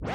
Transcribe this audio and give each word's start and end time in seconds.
Well, 0.00 0.12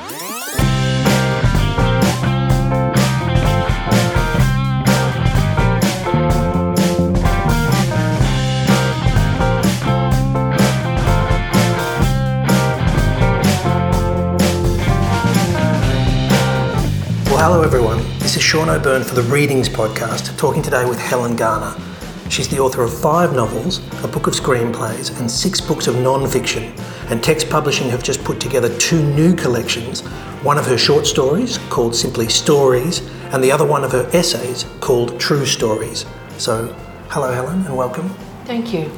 hello 17.38 17.62
everyone. 17.62 17.98
This 18.20 18.38
is 18.38 18.42
Sean 18.42 18.70
O'Beirne 18.70 19.04
for 19.04 19.16
the 19.16 19.24
Readings 19.24 19.68
Podcast, 19.68 20.38
talking 20.38 20.64
today 20.64 20.86
with 20.86 20.98
Helen 20.98 21.36
Garner. 21.36 21.76
She's 22.34 22.48
the 22.48 22.58
author 22.58 22.82
of 22.82 22.92
five 22.92 23.36
novels, 23.36 23.78
a 24.04 24.08
book 24.08 24.26
of 24.26 24.34
screenplays, 24.34 25.16
and 25.20 25.30
six 25.30 25.62
books 25.62 25.86
of 25.86 26.00
non 26.00 26.28
fiction. 26.28 26.74
And 27.12 27.24
Text 27.24 27.48
Publishing 27.48 27.92
have 27.92 28.02
just 28.02 28.24
put 28.24 28.40
together 28.40 28.76
two 28.80 29.04
new 29.14 29.36
collections 29.36 30.02
one 30.42 30.58
of 30.58 30.66
her 30.66 30.76
short 30.76 31.06
stories, 31.06 31.60
called 31.70 31.96
simply 31.96 32.28
Stories, 32.30 33.08
and 33.32 33.44
the 33.44 33.52
other 33.52 33.64
one 33.64 33.84
of 33.84 33.92
her 33.92 34.10
essays, 34.14 34.66
called 34.80 35.20
True 35.20 35.46
Stories. 35.46 36.08
So, 36.40 36.76
hello, 37.10 37.32
Helen, 37.32 37.68
and 37.68 37.78
welcome. 37.78 38.10
Thank 38.46 38.74
you. 38.74 38.92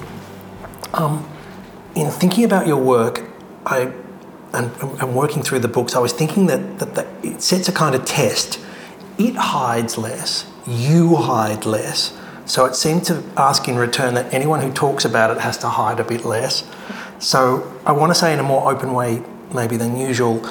Um, 0.93 1.29
in 1.93 2.11
thinking 2.11 2.45
about 2.45 2.67
your 2.67 2.81
work, 2.81 3.29
I 3.65 3.91
and, 4.53 4.71
and 4.81 5.13
working 5.13 5.43
through 5.43 5.59
the 5.59 5.67
books, 5.67 5.93
I 5.93 5.99
was 5.99 6.13
thinking 6.13 6.45
that, 6.45 6.79
that, 6.79 6.95
that 6.95 7.07
it 7.21 7.41
sets 7.41 7.67
a 7.67 7.73
kind 7.73 7.95
of 7.95 8.05
test. 8.05 8.61
It 9.17 9.35
hides 9.35 9.97
less, 9.97 10.49
you 10.65 11.17
hide 11.17 11.65
less. 11.65 12.14
So 12.45 12.65
it 12.65 12.75
seemed 12.75 13.05
to 13.05 13.23
ask 13.35 13.67
in 13.67 13.75
return 13.75 14.13
that 14.13 14.33
anyone 14.33 14.61
who 14.61 14.71
talks 14.71 15.03
about 15.03 15.31
it 15.31 15.41
has 15.41 15.57
to 15.59 15.67
hide 15.67 15.99
a 15.99 16.03
bit 16.03 16.25
less. 16.25 16.63
So 17.19 17.71
I 17.85 17.91
want 17.91 18.11
to 18.11 18.15
say 18.15 18.33
in 18.33 18.39
a 18.39 18.43
more 18.43 18.71
open 18.71 18.93
way, 18.93 19.23
maybe 19.53 19.77
than 19.77 19.97
usual, 19.97 20.41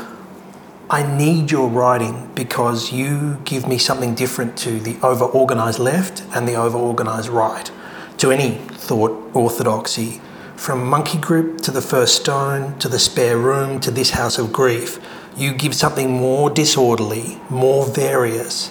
I 0.91 1.03
need 1.17 1.51
your 1.51 1.69
writing 1.69 2.31
because 2.35 2.93
you 2.93 3.39
give 3.45 3.67
me 3.67 3.79
something 3.79 4.15
different 4.15 4.59
to 4.59 4.81
the 4.81 4.97
over 5.03 5.25
organized 5.25 5.79
left 5.79 6.23
and 6.35 6.49
the 6.49 6.55
over 6.55 6.77
organized 6.77 7.29
right, 7.29 7.71
to 8.19 8.31
any 8.31 8.59
thought 8.73 9.31
orthodoxy. 9.35 10.21
From 10.57 10.87
Monkey 10.87 11.19
Grip 11.19 11.59
to 11.63 11.71
The 11.71 11.81
First 11.81 12.23
Stone 12.23 12.79
to 12.81 12.89
The 12.89 12.99
Spare 12.99 13.39
Room 13.39 13.81
to 13.81 13.91
This 13.91 14.11
House 14.11 14.39
of 14.39 14.53
Grief, 14.53 14.99
you 15.37 15.53
give 15.53 15.75
something 15.75 16.11
more 16.11 16.51
disorderly, 16.51 17.41
more 17.49 17.87
various, 17.87 18.71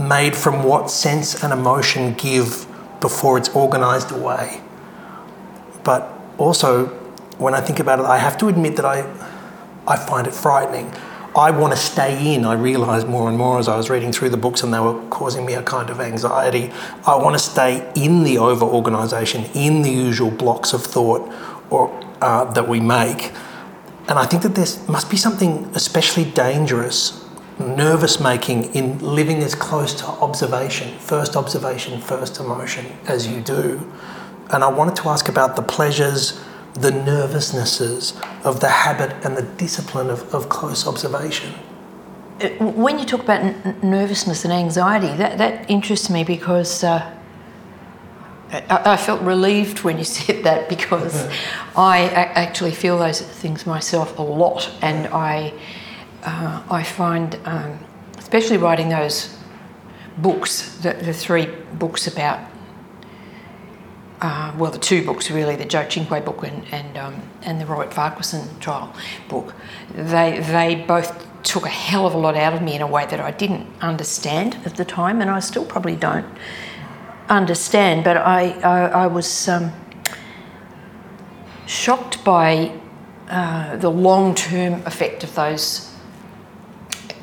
made 0.00 0.34
from 0.34 0.64
what 0.64 0.90
sense 0.90 1.44
and 1.44 1.52
emotion 1.52 2.14
give 2.14 2.66
before 3.00 3.38
it's 3.38 3.50
organized 3.50 4.10
away. 4.10 4.60
But 5.84 6.12
also, 6.38 6.86
when 7.38 7.54
I 7.54 7.60
think 7.60 7.78
about 7.78 7.98
it, 8.00 8.06
I 8.06 8.18
have 8.18 8.36
to 8.38 8.48
admit 8.48 8.76
that 8.76 8.84
I, 8.84 9.00
I 9.86 9.96
find 9.96 10.26
it 10.26 10.34
frightening. 10.34 10.92
I 11.36 11.52
want 11.52 11.72
to 11.72 11.78
stay 11.78 12.34
in. 12.34 12.44
I 12.44 12.54
realised 12.54 13.06
more 13.06 13.28
and 13.28 13.38
more 13.38 13.58
as 13.58 13.68
I 13.68 13.76
was 13.76 13.88
reading 13.88 14.10
through 14.10 14.30
the 14.30 14.36
books, 14.36 14.62
and 14.62 14.74
they 14.74 14.80
were 14.80 15.00
causing 15.10 15.46
me 15.46 15.54
a 15.54 15.62
kind 15.62 15.88
of 15.88 16.00
anxiety. 16.00 16.72
I 17.06 17.14
want 17.16 17.34
to 17.34 17.38
stay 17.38 17.88
in 17.94 18.24
the 18.24 18.38
over 18.38 18.64
organisation, 18.64 19.44
in 19.54 19.82
the 19.82 19.90
usual 19.90 20.30
blocks 20.30 20.72
of 20.72 20.82
thought 20.82 21.32
or, 21.70 21.88
uh, 22.20 22.44
that 22.52 22.68
we 22.68 22.80
make. 22.80 23.32
And 24.08 24.18
I 24.18 24.26
think 24.26 24.42
that 24.42 24.56
there 24.56 24.66
must 24.88 25.08
be 25.08 25.16
something 25.16 25.70
especially 25.74 26.24
dangerous, 26.24 27.24
nervous 27.60 28.20
making 28.20 28.74
in 28.74 28.98
living 28.98 29.38
as 29.42 29.54
close 29.54 29.94
to 29.94 30.06
observation, 30.06 30.96
first 30.98 31.36
observation, 31.36 32.00
first 32.00 32.40
emotion, 32.40 32.86
as 33.06 33.26
you 33.26 33.40
do. 33.40 33.90
And 34.50 34.64
I 34.64 34.68
wanted 34.68 34.96
to 34.96 35.08
ask 35.08 35.28
about 35.28 35.56
the 35.56 35.62
pleasures, 35.62 36.40
the 36.74 36.90
nervousnesses 36.90 38.14
of 38.44 38.60
the 38.60 38.68
habit 38.68 39.12
and 39.24 39.36
the 39.36 39.42
discipline 39.42 40.10
of, 40.10 40.34
of 40.34 40.48
close 40.48 40.86
observation. 40.86 41.54
Uh, 42.40 42.48
When 42.64 42.98
you 42.98 43.04
talk 43.04 43.20
about 43.22 43.40
n- 43.42 43.76
nervousness 43.82 44.44
and 44.44 44.52
anxiety, 44.52 45.14
that, 45.18 45.38
that 45.38 45.70
interests 45.70 46.10
me 46.10 46.24
because 46.24 46.82
uh, 46.82 47.12
I, 48.52 48.92
I 48.92 48.96
felt 48.96 49.20
relieved 49.22 49.82
when 49.84 49.98
you 49.98 50.04
said 50.18 50.42
that 50.44 50.68
because 50.68 51.28
I 51.76 51.98
a- 51.98 52.32
actually 52.38 52.72
feel 52.72 52.98
those 52.98 53.20
things 53.20 53.66
myself 53.66 54.18
a 54.18 54.22
lot, 54.22 54.70
and 54.82 55.06
I 55.08 55.52
uh, 56.22 56.62
I 56.70 56.82
find, 56.82 57.38
um, 57.44 57.78
especially 58.18 58.56
writing 58.56 58.88
those 58.88 59.36
books, 60.18 60.76
the, 60.78 60.92
the 60.92 61.12
three 61.12 61.46
books 61.78 62.06
about 62.06 62.40
uh, 64.20 64.54
well, 64.58 64.70
the 64.70 64.78
two 64.78 65.04
books 65.04 65.30
really, 65.30 65.56
the 65.56 65.64
Joe 65.64 65.88
Cinque 65.88 66.24
book 66.24 66.42
and 66.42 66.64
and, 66.72 66.96
um, 66.98 67.22
and 67.42 67.60
the 67.60 67.66
Robert 67.66 67.92
Farquharson 67.92 68.58
trial 68.60 68.94
book, 69.28 69.54
they 69.94 70.40
they 70.40 70.74
both 70.74 71.26
took 71.42 71.64
a 71.64 71.70
hell 71.70 72.06
of 72.06 72.14
a 72.14 72.18
lot 72.18 72.36
out 72.36 72.52
of 72.52 72.60
me 72.60 72.74
in 72.74 72.82
a 72.82 72.86
way 72.86 73.06
that 73.06 73.18
I 73.18 73.30
didn't 73.30 73.66
understand 73.80 74.58
at 74.66 74.76
the 74.76 74.84
time, 74.84 75.22
and 75.22 75.30
I 75.30 75.40
still 75.40 75.64
probably 75.64 75.96
don't 75.96 76.26
understand. 77.28 78.04
But 78.04 78.18
I 78.18 78.50
I, 78.60 78.80
I 78.88 79.06
was 79.06 79.48
um, 79.48 79.72
shocked 81.66 82.22
by 82.22 82.78
uh, 83.30 83.76
the 83.76 83.90
long 83.90 84.34
term 84.34 84.82
effect 84.84 85.24
of 85.24 85.34
those 85.34 85.89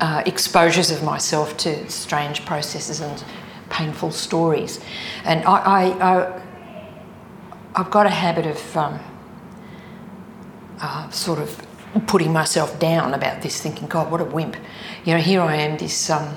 uh, 0.00 0.22
exposures 0.26 0.90
of 0.90 1.02
myself 1.02 1.56
to 1.58 1.88
strange 1.90 2.44
processes 2.44 3.00
and 3.00 3.24
painful 3.70 4.10
stories, 4.10 4.80
and 5.24 5.44
I. 5.44 5.90
I, 6.00 6.42
I've 7.74 7.92
got 7.92 8.06
a 8.06 8.10
habit 8.10 8.44
of 8.44 8.76
um, 8.76 8.98
uh, 10.80 11.08
sort 11.10 11.38
of 11.38 11.64
putting 12.06 12.32
myself 12.32 12.78
down 12.80 13.14
about 13.14 13.42
this, 13.42 13.60
thinking, 13.60 13.86
God, 13.86 14.10
what 14.10 14.20
a 14.20 14.24
wimp. 14.24 14.56
You 15.04 15.14
know, 15.14 15.20
here 15.20 15.40
I 15.40 15.56
am, 15.56 15.78
this 15.78 16.10
um, 16.10 16.36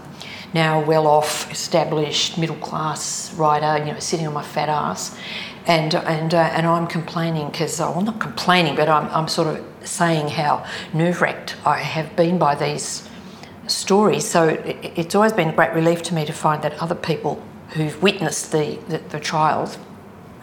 now 0.54 0.84
well 0.84 1.08
off, 1.08 1.52
established, 1.52 2.38
middle 2.38 2.58
class 2.58 3.34
writer, 3.34 3.84
you 3.84 3.92
know, 3.92 4.00
sitting 4.00 4.28
on 4.28 4.34
my 4.34 4.44
fat 4.44 4.70
ass. 4.70 5.18
And, 5.66 5.96
and, 5.96 6.34
uh, 6.34 6.38
and 6.54 6.68
I'm 6.68 6.88
complaining 6.88 7.50
because, 7.50 7.80
well, 7.80 8.02
not 8.02 8.20
complaining, 8.20 8.76
but 8.76 8.90
I'm, 8.90 9.08
I'm 9.08 9.28
sort 9.28 9.48
of 9.48 9.66
saying 9.88 10.30
how 10.30 10.66
nerve 10.94 11.22
wracked 11.22 11.56
I 11.66 11.80
have 11.80 12.16
been 12.16 12.38
by 12.38 12.56
these 12.56 13.08
stories. 13.68 14.28
So 14.28 14.50
it, 14.50 14.94
it's 14.96 15.16
always 15.16 15.34
been 15.34 15.50
a 15.50 15.54
great 15.54 15.74
relief 15.74 16.02
to 16.04 16.14
me 16.14 16.26
to 16.26 16.34
find 16.34 16.62
that 16.64 16.74
other 16.82 16.96
people 16.96 17.42
who've 17.70 18.02
witnessed 18.02 18.52
the, 18.52 18.80
the, 18.88 18.98
the 18.98 19.20
trials 19.20 19.78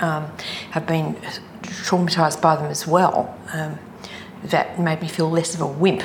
um, 0.01 0.31
have 0.71 0.87
been 0.87 1.15
traumatised 1.62 2.41
by 2.41 2.56
them 2.56 2.67
as 2.67 2.87
well. 2.87 3.37
Um, 3.53 3.79
that 4.45 4.79
made 4.79 5.03
me 5.03 5.09
feel 5.09 5.31
less 5.31 5.55
of 5.55 5.61
a 5.61 5.67
wimp. 5.67 6.03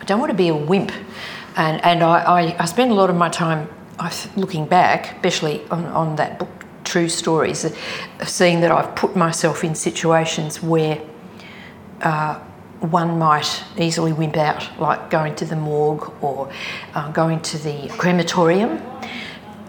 I 0.00 0.04
don't 0.04 0.18
want 0.18 0.30
to 0.30 0.36
be 0.36 0.48
a 0.48 0.54
wimp, 0.54 0.92
and 1.56 1.82
and 1.84 2.02
I, 2.02 2.22
I, 2.22 2.62
I 2.62 2.64
spend 2.64 2.90
a 2.90 2.94
lot 2.94 3.10
of 3.10 3.16
my 3.16 3.28
time 3.28 3.68
looking 4.36 4.66
back, 4.66 5.16
especially 5.16 5.62
on, 5.70 5.84
on 5.86 6.16
that 6.16 6.38
book, 6.38 6.48
True 6.84 7.08
Stories, 7.08 7.72
seeing 8.24 8.60
that 8.60 8.70
I've 8.70 8.94
put 8.94 9.16
myself 9.16 9.64
in 9.64 9.74
situations 9.74 10.62
where 10.62 11.00
uh, 12.02 12.40
one 12.90 13.18
might 13.18 13.64
easily 13.78 14.12
wimp 14.12 14.36
out, 14.36 14.68
like 14.78 15.10
going 15.10 15.34
to 15.36 15.44
the 15.44 15.56
morgue 15.56 16.12
or 16.22 16.50
uh, 16.94 17.10
going 17.12 17.40
to 17.40 17.58
the 17.58 17.88
crematorium, 17.96 18.82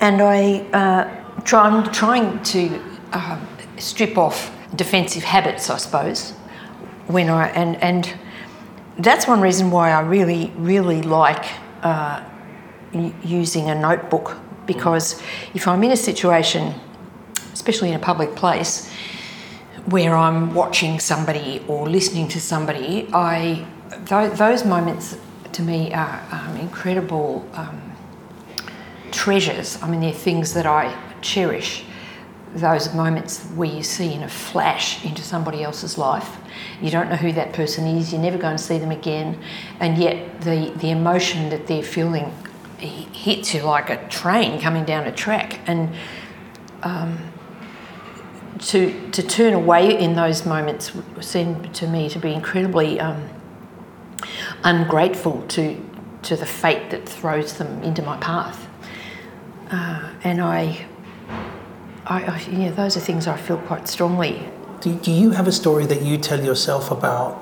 and 0.01 0.21
I 0.21 0.59
uh, 0.73 1.41
try, 1.43 1.67
I'm 1.67 1.91
trying 1.91 2.41
to 2.43 2.81
uh, 3.13 3.39
strip 3.77 4.17
off 4.17 4.51
defensive 4.75 5.23
habits, 5.23 5.69
I 5.69 5.77
suppose, 5.77 6.31
when 7.07 7.29
I 7.29 7.49
and 7.49 7.81
and 7.81 8.13
that's 8.97 9.27
one 9.27 9.41
reason 9.41 9.71
why 9.71 9.91
I 9.91 10.01
really 10.01 10.51
really 10.57 11.01
like 11.01 11.45
uh, 11.83 12.23
using 13.23 13.69
a 13.69 13.75
notebook. 13.75 14.37
Because 14.65 15.21
if 15.53 15.67
I'm 15.67 15.83
in 15.83 15.91
a 15.91 15.97
situation, 15.97 16.73
especially 17.53 17.89
in 17.89 17.95
a 17.95 17.99
public 17.99 18.35
place, 18.35 18.91
where 19.85 20.16
I'm 20.16 20.53
watching 20.53 21.00
somebody 21.00 21.63
or 21.68 21.88
listening 21.88 22.28
to 22.29 22.41
somebody, 22.41 23.07
I 23.13 23.66
tho- 23.90 24.29
those 24.29 24.66
moments 24.66 25.18
to 25.53 25.62
me 25.62 25.94
are 25.94 26.23
um, 26.31 26.57
incredible 26.57 27.48
um, 27.54 27.94
treasures. 29.12 29.81
I 29.81 29.89
mean, 29.89 30.01
they're 30.01 30.12
things 30.12 30.54
that 30.54 30.65
I 30.65 30.98
cherish. 31.21 31.83
Those 32.56 32.94
moments 32.94 33.44
where 33.56 33.69
you 33.69 33.83
see 33.83 34.13
in 34.13 34.24
a 34.24 34.30
flash 34.30 35.04
into 35.06 35.21
somebody 35.21 35.62
else's 35.62 35.98
life. 35.98 36.38
You 36.81 36.89
don't 36.89 37.09
know 37.09 37.18
who 37.18 37.31
that 37.33 37.54
person 37.54 37.86
is. 37.86 38.12
You're 38.12 38.21
never 38.21 38.38
going 38.38 38.57
to 38.57 38.63
see 38.63 38.77
them 38.77 38.92
again, 38.92 39.38
and 39.80 39.98
yet 39.98 40.42
the 40.42 40.71
the 40.77 40.89
emotion 40.89 41.50
that 41.50 41.68
they're 41.68 41.83
feeling 41.83 42.31
hits 42.77 43.54
you 43.54 43.62
like 43.62 43.89
a 43.89 44.07
train 44.07 44.59
coming 44.62 44.86
down 44.86 45.06
a 45.06 45.12
track, 45.12 45.59
and 45.68 45.94
to 48.60 49.12
to 49.12 49.24
turn 49.24 49.54
away 49.54 49.98
in 50.00 50.16
those 50.16 50.46
moments 50.46 50.92
seemed 51.22 51.74
to 51.75 51.88
me 51.88 52.10
to 52.10 52.19
be 52.19 52.34
incredibly 52.34 53.00
um, 53.00 53.30
ungrateful 54.63 55.46
to 55.48 55.81
to 56.24 56.36
the 56.36 56.46
fate 56.46 56.90
that 56.90 57.07
throws 57.07 57.54
them 57.54 57.84
into 57.84 58.02
my 58.02 58.18
path. 58.18 58.68
Uh, 59.69 60.12
and 60.24 60.42
I, 60.42 60.86
I, 62.06 62.24
I, 62.24 62.42
yeah, 62.50 62.72
those 62.72 62.98
are 62.98 63.00
things 63.00 63.28
I 63.28 63.38
feel 63.38 63.57
quite 63.57 63.88
strongly. 63.88 64.50
Do, 64.81 64.96
do 64.96 65.12
you 65.12 65.31
have 65.31 65.48
a 65.48 65.52
story 65.52 65.86
that 65.86 66.02
you 66.02 66.18
tell 66.18 66.44
yourself 66.44 66.92
about 66.92 67.36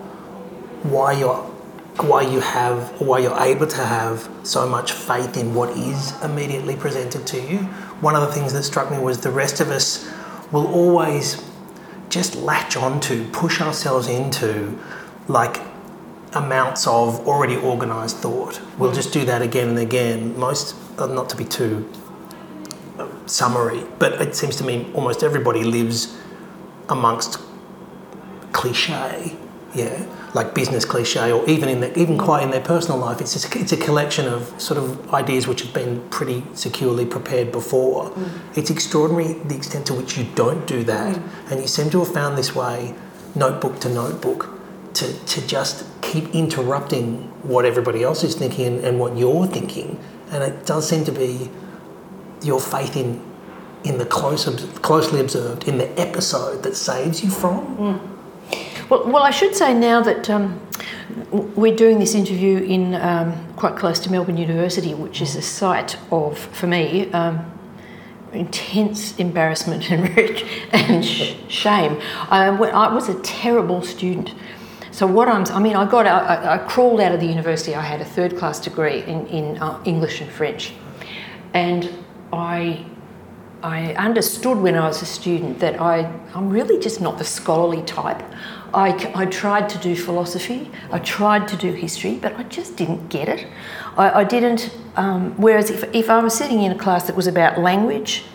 why 0.84 1.14
you're 1.14 1.54
why 2.02 2.24
you 2.24 2.40
have, 2.40 3.00
why 3.00 3.20
you're 3.20 3.40
able 3.40 3.68
to 3.68 3.86
have 3.86 4.28
so 4.42 4.68
much 4.68 4.94
faith 4.94 5.38
in 5.38 5.54
what 5.54 5.70
is 5.78 6.20
immediately 6.24 6.76
presented 6.76 7.28
to 7.28 7.40
you. 7.40 7.60
One 8.02 8.16
of 8.16 8.22
the 8.22 8.34
things 8.34 8.52
that 8.54 8.64
struck 8.64 8.90
me 8.90 8.98
was 8.98 9.22
the 9.22 9.30
rest 9.30 9.60
of 9.60 9.70
us 9.70 10.12
will 10.54 10.68
always 10.68 11.44
just 12.10 12.36
latch 12.36 12.78
onto, 12.78 13.30
push 13.32 13.60
ourselves 13.60 14.08
into, 14.08 14.80
like 15.28 15.60
amounts 16.34 16.86
of 16.88 17.28
already 17.28 17.58
organised 17.58 18.18
thought. 18.20 18.62
We'll 18.78 18.94
just 18.94 19.12
do 19.12 19.26
that 19.26 19.42
again 19.42 19.70
and 19.70 19.80
again. 19.80 20.38
Most, 20.40 20.76
uh, 20.98 21.08
not 21.08 21.28
to 21.32 21.36
be 21.36 21.44
too 21.44 21.90
uh, 23.00 23.10
summary, 23.26 23.84
but 23.98 24.22
it 24.22 24.36
seems 24.36 24.56
to 24.58 24.64
me 24.64 24.90
almost 24.94 25.24
everybody 25.24 25.64
lives 25.64 26.16
amongst 26.88 27.40
cliche, 28.52 29.36
yeah, 29.74 30.06
like 30.34 30.56
business 30.56 30.86
cliche, 30.86 31.32
or 31.32 31.48
even 31.48 31.70
in 31.70 31.80
the, 31.80 31.98
even 32.00 32.18
quite 32.18 32.44
in 32.44 32.52
their 32.52 32.62
personal 32.62 32.98
life. 32.98 33.22
It's 33.22 33.34
just, 33.34 33.56
it's 33.56 33.72
a 33.72 33.78
collection 33.78 34.28
of 34.28 34.60
sort 34.60 34.80
of 34.80 35.14
ideas 35.14 35.48
which 35.48 35.62
have 35.62 35.74
been 35.74 36.08
pretty 36.10 36.44
securely 36.54 37.06
prepared 37.06 37.52
before. 37.52 38.10
Mm. 38.10 38.58
It's 38.58 38.70
extraordinary 38.70 39.34
the 39.34 39.56
extent 39.56 39.86
to 39.88 39.94
which 39.94 40.18
you 40.18 40.26
don't 40.36 40.66
do 40.66 40.84
that, 40.86 41.16
mm. 41.16 41.52
and 41.52 41.62
you 41.62 41.68
seem 41.68 41.90
to 41.92 42.00
have 42.00 42.14
found 42.14 42.38
this 42.38 42.56
way, 42.56 42.96
notebook 43.36 43.80
to 43.82 43.90
notebook, 43.90 44.50
to, 44.96 45.14
to 45.26 45.48
just 45.48 45.86
keep 46.02 46.34
interrupting 46.34 47.30
what 47.44 47.66
everybody 47.66 48.04
else 48.04 48.24
is 48.24 48.36
thinking 48.36 48.66
and, 48.66 48.80
and 48.86 49.00
what 49.00 49.18
you're 49.18 49.48
thinking. 49.48 50.00
And 50.32 50.44
it 50.44 50.66
does 50.66 50.88
seem 50.88 51.04
to 51.06 51.12
be 51.12 51.50
your 52.42 52.60
faith 52.60 52.98
in 52.98 53.22
in 53.84 53.98
the 53.98 54.06
close, 54.06 54.46
closely 54.82 55.20
observed, 55.20 55.68
in 55.68 55.78
the 55.78 56.00
episode 56.00 56.64
that 56.64 56.74
saves 56.76 57.22
you 57.24 57.30
from. 57.30 57.78
Mm. 57.78 58.13
Well, 58.90 59.06
well, 59.06 59.24
I 59.24 59.32
should 59.32 59.56
say 59.56 59.74
now 59.74 60.02
that 60.02 60.30
um, 60.30 60.60
we're 61.32 61.76
doing 61.76 62.00
this 62.00 62.16
interview 62.16 62.58
in 62.58 62.96
um, 62.96 63.54
quite 63.56 63.76
close 63.76 64.00
to 64.00 64.12
Melbourne 64.12 64.38
University, 64.38 64.94
which 64.94 65.22
is 65.22 65.36
a 65.36 65.42
site 65.42 65.98
of, 66.12 66.38
for 66.38 66.68
me, 66.68 67.12
um, 67.12 67.50
intense 68.34 69.18
embarrassment 69.18 69.90
and, 69.92 70.10
and 70.72 71.06
shame. 71.06 72.02
I, 72.30 72.48
I 72.48 72.94
was 72.94 73.10
a 73.10 73.20
terrible 73.22 73.82
student. 73.82 74.34
So 74.92 75.08
what 75.08 75.28
I'm, 75.28 75.46
I 75.56 75.60
mean, 75.60 75.76
I 75.76 75.90
got, 75.90 76.06
I, 76.06 76.56
I, 76.56 76.58
crawled 76.60 77.00
out 77.00 77.14
of 77.14 77.20
the 77.20 77.26
university. 77.26 77.74
I 77.74 77.82
had 77.82 78.02
a 78.02 78.06
third 78.06 78.38
class 78.38 78.60
degree 78.60 79.02
in, 79.04 79.26
in 79.28 79.58
uh, 79.58 79.82
English 79.86 80.22
and 80.22 80.30
French, 80.30 80.74
and 81.54 81.90
I, 82.32 82.86
I 83.64 83.94
understood 83.94 84.58
when 84.58 84.76
I 84.76 84.88
was 84.88 85.02
a 85.02 85.06
student 85.06 85.60
that 85.60 85.80
I, 85.80 86.12
I'm 86.36 86.50
really 86.50 86.80
just 86.80 87.00
not 87.00 87.18
the 87.18 87.24
scholarly 87.24 87.82
type. 87.84 88.22
I, 88.74 88.90
I 89.16 89.26
tried 89.26 89.70
to 89.70 89.78
do 89.78 89.96
philosophy, 89.96 90.70
I 90.92 91.00
tried 91.00 91.48
to 91.48 91.56
do 91.56 91.72
history, 91.72 92.20
but 92.22 92.36
I 92.36 92.44
just 92.44 92.76
didn't 92.76 93.08
get 93.10 93.30
it. 93.30 93.48
I, 93.98 94.22
I 94.22 94.24
didn't. 94.24 94.76
Um, 94.96 95.34
whereas 95.38 95.70
if, 95.70 95.84
if 95.96 96.10
I 96.10 96.22
was 96.22 96.34
sitting 96.34 96.62
in 96.62 96.72
a 96.72 96.78
class 96.78 97.08
that 97.08 97.16
was 97.16 97.28
about 97.28 97.58
language, 97.60 98.26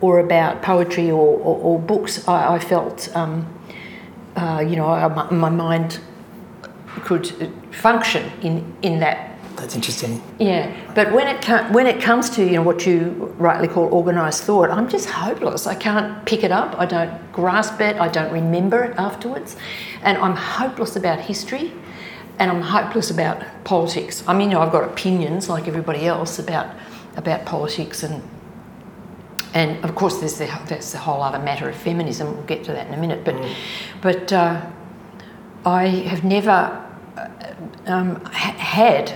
or 0.00 0.18
about 0.18 0.60
poetry 0.60 1.10
or, 1.10 1.38
or, 1.38 1.56
or 1.56 1.78
books, 1.78 2.28
I, 2.28 2.56
I 2.56 2.58
felt. 2.58 3.14
Um, 3.16 3.46
uh, 4.36 4.64
you 4.66 4.76
know, 4.76 4.86
my, 5.10 5.30
my, 5.30 5.48
mind 5.48 6.00
could 7.04 7.52
function 7.70 8.30
in, 8.42 8.76
in 8.82 8.98
that. 8.98 9.33
That's 9.56 9.74
interesting. 9.74 10.22
Yeah, 10.38 10.74
but 10.94 11.12
when 11.12 11.28
it 11.28 11.44
when 11.72 11.86
it 11.86 12.02
comes 12.02 12.30
to 12.30 12.44
you 12.44 12.52
know 12.52 12.62
what 12.62 12.86
you 12.86 13.34
rightly 13.38 13.68
call 13.68 13.92
organised 13.92 14.42
thought, 14.42 14.70
I'm 14.70 14.88
just 14.88 15.08
hopeless. 15.08 15.66
I 15.66 15.74
can't 15.74 16.24
pick 16.26 16.42
it 16.42 16.50
up. 16.50 16.78
I 16.78 16.86
don't 16.86 17.32
grasp 17.32 17.80
it. 17.80 17.96
I 17.96 18.08
don't 18.08 18.32
remember 18.32 18.82
it 18.84 18.96
afterwards, 18.98 19.56
and 20.02 20.18
I'm 20.18 20.36
hopeless 20.36 20.96
about 20.96 21.20
history, 21.20 21.72
and 22.38 22.50
I'm 22.50 22.62
hopeless 22.62 23.10
about 23.10 23.44
politics. 23.64 24.24
I 24.26 24.34
mean, 24.36 24.50
you 24.50 24.56
know, 24.56 24.62
I've 24.62 24.72
got 24.72 24.84
opinions 24.84 25.48
like 25.48 25.68
everybody 25.68 26.06
else 26.06 26.38
about 26.38 26.74
about 27.16 27.44
politics 27.46 28.02
and 28.02 28.22
and 29.54 29.82
of 29.84 29.94
course, 29.94 30.18
there's 30.18 30.36
the, 30.36 30.50
there's 30.66 30.90
the 30.90 30.98
whole 30.98 31.22
other 31.22 31.38
matter 31.38 31.68
of 31.68 31.76
feminism. 31.76 32.34
We'll 32.34 32.44
get 32.44 32.64
to 32.64 32.72
that 32.72 32.88
in 32.88 32.94
a 32.94 32.96
minute. 32.96 33.24
But, 33.24 33.36
mm. 33.36 33.54
but 34.02 34.32
uh, 34.32 34.66
I 35.64 35.86
have 35.86 36.24
never 36.24 36.50
uh, 37.16 37.28
um, 37.86 38.20
ha- 38.24 38.56
had 38.58 39.14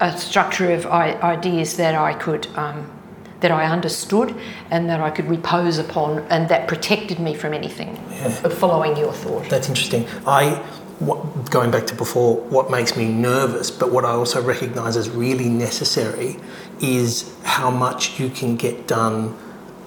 a 0.00 0.16
structure 0.16 0.72
of 0.72 0.86
ideas 0.86 1.76
that 1.76 1.94
I 1.94 2.14
could. 2.14 2.46
Um, 2.56 2.92
that 3.40 3.52
I 3.52 3.66
understood 3.66 4.34
and 4.72 4.90
that 4.90 5.00
I 5.00 5.10
could 5.10 5.26
repose 5.26 5.78
upon, 5.78 6.26
and 6.28 6.48
that 6.48 6.66
protected 6.66 7.20
me 7.20 7.34
from 7.34 7.54
anything. 7.54 7.94
Yeah. 8.10 8.30
Following 8.48 8.96
your 8.96 9.12
thought. 9.12 9.48
That's 9.48 9.68
interesting. 9.68 10.08
I 10.26 10.56
what, 10.98 11.50
going 11.50 11.70
back 11.70 11.86
to 11.86 11.94
before, 11.94 12.36
what 12.36 12.70
makes 12.70 12.96
me 12.96 13.06
nervous, 13.06 13.70
but 13.70 13.92
what 13.92 14.04
I 14.04 14.10
also 14.10 14.42
recognise 14.42 14.96
as 14.96 15.08
really 15.08 15.48
necessary, 15.48 16.36
is 16.80 17.32
how 17.44 17.70
much 17.70 18.18
you 18.18 18.30
can 18.30 18.56
get 18.56 18.88
done 18.88 19.36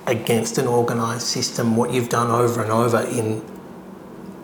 against 0.08 0.58
an 0.58 0.68
organised 0.68 1.28
system, 1.28 1.76
what 1.76 1.94
you've 1.94 2.10
done 2.10 2.32
over 2.32 2.62
and 2.62 2.72
over 2.72 3.02
in 3.02 3.42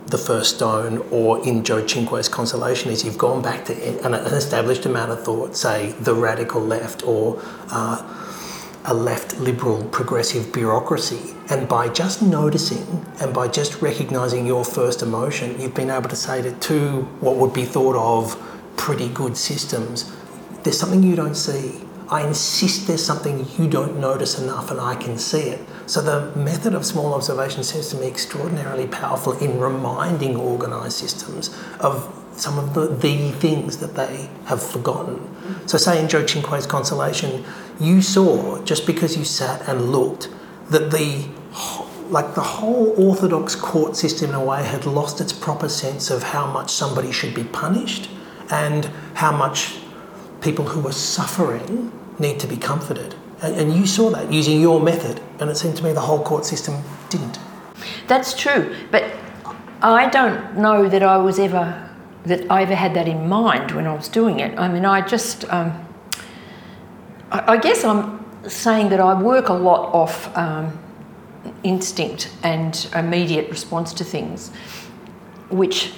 the 0.08 0.18
first 0.18 0.56
stone 0.56 1.06
or 1.12 1.46
in 1.46 1.64
Joe 1.64 1.86
consolation 1.86 2.92
is 2.92 3.04
you've 3.04 3.18
gone 3.18 3.42
back 3.42 3.66
to 3.66 4.06
an, 4.06 4.14
established 4.14 4.86
amount 4.86 5.12
of 5.12 5.24
thought, 5.24 5.56
say 5.56 5.92
the 6.00 6.16
radical 6.16 6.62
left 6.62 7.04
or 7.06 7.42
uh, 7.70 8.02
a 8.86 8.94
left 8.94 9.38
liberal 9.38 9.84
progressive 9.86 10.54
bureaucracy. 10.54 11.36
And 11.50 11.68
by 11.68 11.90
just 11.90 12.22
noticing 12.22 13.06
and 13.20 13.34
by 13.34 13.50
just 13.50 13.82
recognising 13.82 14.46
your 14.46 14.64
first 14.64 15.02
emotion, 15.02 15.60
you've 15.60 15.76
been 15.76 15.90
able 15.90 16.10
to 16.10 16.16
say 16.16 16.42
to 16.42 16.54
two 16.54 17.02
what 17.20 17.36
would 17.36 17.54
be 17.54 17.66
thought 17.66 17.98
of 17.98 18.42
pretty 18.78 19.10
good 19.10 19.36
systems, 19.36 20.10
there's 20.64 20.80
something 20.80 21.04
you 21.04 21.18
don't 21.18 21.36
see 21.36 21.82
I 22.10 22.26
insist 22.26 22.88
there's 22.88 23.04
something 23.04 23.46
you 23.58 23.68
don't 23.68 24.00
notice 24.00 24.40
enough 24.40 24.72
and 24.72 24.80
I 24.80 24.96
can 24.96 25.18
see 25.18 25.50
it. 25.50 25.60
So 25.88 26.02
the 26.02 26.34
method 26.40 26.74
of 26.74 26.86
small 26.86 27.14
observation 27.14 27.64
seems 27.64 27.90
to 27.90 27.98
me 27.98 28.08
extraordinarily 28.08 28.88
powerful 28.88 29.34
in 29.40 29.60
reminding 29.60 30.38
organised 30.38 30.98
systems 30.98 31.54
of 31.80 32.14
some 32.34 32.58
of 32.58 32.74
the, 32.74 32.88
the 32.88 33.32
things 33.34 33.78
that 33.78 33.96
they 33.96 34.30
have 34.46 34.64
forgotten. 34.64 35.20
So 35.68 35.78
say 35.78 36.02
in 36.02 36.08
Joe 36.08 36.24
Cinque's 36.24 36.66
Consolation, 36.66 37.44
you 37.80 38.02
saw, 38.02 38.64
just 38.64 38.86
because 38.86 39.18
you 39.18 39.26
sat 39.26 39.68
and 39.68 39.92
looked, 39.92 40.30
that 40.70 40.92
the 40.92 41.28
like 42.10 42.36
the 42.36 42.42
whole 42.42 42.94
orthodox 42.98 43.54
court 43.54 43.98
system 43.98 44.30
in 44.30 44.36
a 44.36 44.44
way 44.44 44.64
had 44.64 44.86
lost 44.86 45.20
its 45.20 45.34
proper 45.34 45.68
sense 45.68 46.10
of 46.10 46.24
how 46.24 46.50
much 46.50 46.72
somebody 46.72 47.12
should 47.12 47.34
be 47.34 47.44
punished 47.44 48.10
and 48.50 48.86
how 49.16 49.36
much 49.36 49.76
people 50.40 50.64
who 50.64 50.80
were 50.80 50.94
suffering 50.94 51.92
need 52.20 52.40
to 52.40 52.48
be 52.48 52.58
comforted. 52.58 53.16
And, 53.42 53.56
and 53.56 53.74
you 53.74 53.86
saw 53.86 54.10
that 54.12 54.32
using 54.32 54.60
your 54.60 54.82
method, 54.82 55.22
and 55.40 55.50
it 55.50 55.58
seemed 55.58 55.78
to 55.78 55.84
me 55.84 55.94
the 55.94 56.02
whole 56.02 56.24
court 56.24 56.46
system 56.46 56.76
didn't. 57.10 57.40
That's 58.08 58.34
true, 58.34 58.76
but 58.92 59.04
I 59.82 60.10
don't 60.10 60.58
know 60.58 60.90
that 60.90 61.04
I 61.04 61.18
was 61.18 61.40
ever 61.40 61.84
that 62.28 62.50
I 62.52 62.64
ever 62.64 62.76
had 62.76 62.94
that 62.94 63.08
in 63.08 63.28
mind 63.30 63.72
when 63.72 63.88
I 63.88 63.94
was 63.94 64.10
doing 64.10 64.40
it. 64.40 64.58
I 64.60 64.68
mean, 64.68 64.86
I 64.86 65.02
just, 65.02 65.46
um, 65.52 65.88
I, 67.32 67.54
I, 67.54 67.58
guess 67.58 67.86
I'm 67.86 68.26
saying 68.50 68.90
that 68.90 69.00
I 69.00 69.20
work 69.20 69.48
a 69.48 69.54
lot 69.54 69.94
off 69.94 70.36
um, 70.38 70.78
instinct 71.64 72.30
and 72.44 72.90
immediate 72.94 73.50
response 73.50 73.94
to 73.94 74.04
things, 74.04 74.52
which 75.50 75.94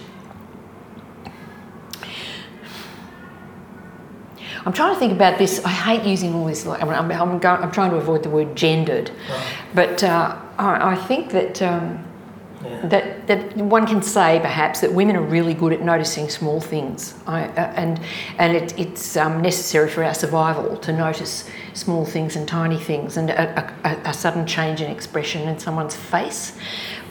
I'm 4.66 4.74
trying 4.74 4.94
to 4.94 5.00
think 5.00 5.14
about 5.14 5.38
this. 5.38 5.64
I 5.64 5.70
hate 5.70 6.04
using 6.04 6.34
all 6.34 6.46
this. 6.46 6.66
Like, 6.66 6.82
I'm, 6.82 6.90
I'm, 6.90 7.12
I'm, 7.12 7.40
going, 7.40 7.64
I'm 7.64 7.72
trying 7.72 7.92
to 7.92 7.98
avoid 7.98 8.24
the 8.24 8.30
word 8.30 8.56
gendered, 8.56 9.12
right. 9.30 9.54
but 9.74 10.04
uh, 10.04 10.38
I, 10.58 10.94
I, 10.94 10.96
think 10.96 11.32
that. 11.32 11.62
Um, 11.62 12.06
yeah. 12.62 12.88
That, 12.88 13.28
that 13.28 13.56
one 13.56 13.88
can 13.88 14.02
say 14.02 14.38
perhaps 14.42 14.82
that 14.82 14.92
women 14.92 15.16
are 15.16 15.22
really 15.22 15.54
good 15.54 15.72
at 15.72 15.82
noticing 15.82 16.28
small 16.28 16.60
things, 16.60 17.14
I, 17.26 17.46
uh, 17.46 17.74
and 17.78 18.02
and 18.38 18.54
it, 18.54 18.78
it's 18.78 19.16
um, 19.16 19.42
necessary 19.42 19.90
for 19.90 20.04
our 20.04 20.14
survival 20.14 20.76
to 20.76 20.92
notice 20.92 21.50
small 21.74 22.04
things 22.04 22.36
and 22.36 22.46
tiny 22.46 22.78
things, 22.78 23.16
and 23.16 23.30
a, 23.30 23.74
a, 23.86 24.10
a 24.10 24.14
sudden 24.14 24.46
change 24.46 24.82
in 24.82 24.92
expression 24.92 25.48
in 25.48 25.58
someone's 25.58 25.96
face, 25.96 26.58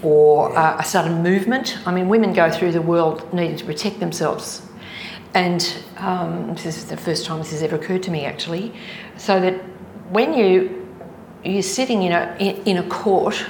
or 0.02 0.50
yeah. 0.50 0.73
uh, 0.73 0.81
a 0.81 0.85
sudden 0.85 1.23
movement. 1.23 1.78
I 1.87 1.93
mean, 1.95 2.11
women 2.11 2.35
go 2.35 2.50
through 2.50 2.73
the 2.73 2.83
world 2.83 3.33
needing 3.33 3.57
to 3.57 3.64
protect 3.64 4.00
themselves 4.00 4.68
and 5.35 5.83
um, 5.97 6.55
this 6.55 6.77
is 6.77 6.87
the 6.87 6.97
first 6.97 7.27
time 7.27 7.39
this 7.39 7.51
has 7.51 7.63
ever 7.63 7.77
occurred 7.77 8.03
to 8.05 8.11
me 8.11 8.25
actually. 8.25 8.73
So 9.17 9.41
that 9.41 9.55
when 10.11 10.35
you 10.35 10.87
you're 11.45 11.63
sitting 11.63 12.03
in 12.03 12.13
a 12.13 12.37
in, 12.39 12.57
in 12.65 12.77
a 12.79 12.89
court, 12.89 13.45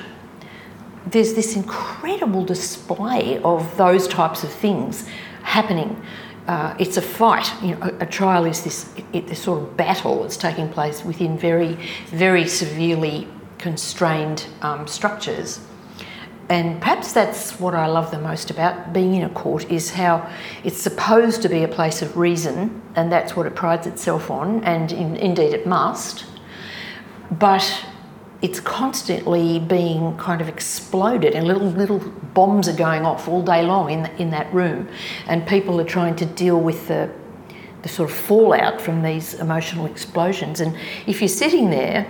there's 1.07 1.35
this 1.35 1.57
incredible 1.57 2.45
display 2.45 3.39
of 3.43 3.77
those 3.77 4.09
types 4.09 4.45
of 4.45 4.53
things 4.53 5.09
happening. 5.43 6.01
Uh, 6.47 6.75
it's 6.79 6.97
a 6.97 7.03
fight. 7.03 7.51
You 7.63 7.75
know, 7.75 7.83
a, 7.83 8.05
a 8.05 8.07
trial 8.07 8.47
is 8.47 8.65
this, 8.65 8.91
it, 9.13 9.27
this 9.27 9.43
sort 9.43 9.63
of 9.63 9.77
battle 9.77 10.23
that's 10.23 10.37
taking 10.37 10.69
place 10.71 11.05
within 11.05 11.37
very, 11.39 11.75
very 12.07 12.47
severely 12.47 13.29
constrained 13.59 14.47
um, 14.63 14.87
structures. 14.87 15.61
And 16.49 16.81
perhaps 16.81 17.13
that's 17.13 17.61
what 17.61 17.75
I 17.75 17.87
love 17.87 18.11
the 18.11 18.19
most 18.19 18.51
about 18.51 18.93
being 18.93 19.15
in 19.15 19.23
a 19.23 19.29
court 19.29 19.71
is 19.71 19.91
how 19.91 20.31
it's 20.65 20.81
supposed 20.81 21.43
to 21.43 21.49
be 21.49 21.63
a 21.63 21.69
place 21.69 22.01
of 22.01 22.17
reason, 22.17 22.81
and 22.95 23.13
that's 23.13 23.37
what 23.37 23.47
it 23.47 23.55
prides 23.55 23.87
itself 23.87 24.31
on, 24.31 24.65
and 24.65 24.91
in, 24.91 25.17
indeed 25.17 25.53
it 25.53 25.67
must. 25.67 26.25
But 27.31 27.85
it's 28.41 28.61
constantly 28.61 29.59
being 29.59 30.17
kind 30.17 30.41
of 30.41 30.49
exploded, 30.49 31.35
and 31.35 31.47
little 31.47 31.69
little 31.69 31.99
bombs 32.33 32.67
are 32.69 32.77
going 32.77 33.05
off 33.05 33.29
all 33.29 33.43
day 33.43 33.63
long 33.63 33.91
in 33.91 34.07
in 34.19 34.31
that 34.31 34.53
room, 34.55 34.89
and 35.27 35.47
people 35.47 35.79
are 35.81 35.85
trying 35.85 36.17
to 36.17 36.25
deal 36.25 36.59
with 36.59 36.89
the 36.89 37.11
the 37.83 37.89
sort 37.89 38.11
of 38.11 38.17
fallout 38.17 38.81
from 38.81 39.03
these 39.03 39.35
emotional 39.35 39.87
explosions. 39.87 40.61
And 40.61 40.77
if 41.07 41.21
you're 41.21 41.29
sitting 41.29 41.71
there 41.71 42.07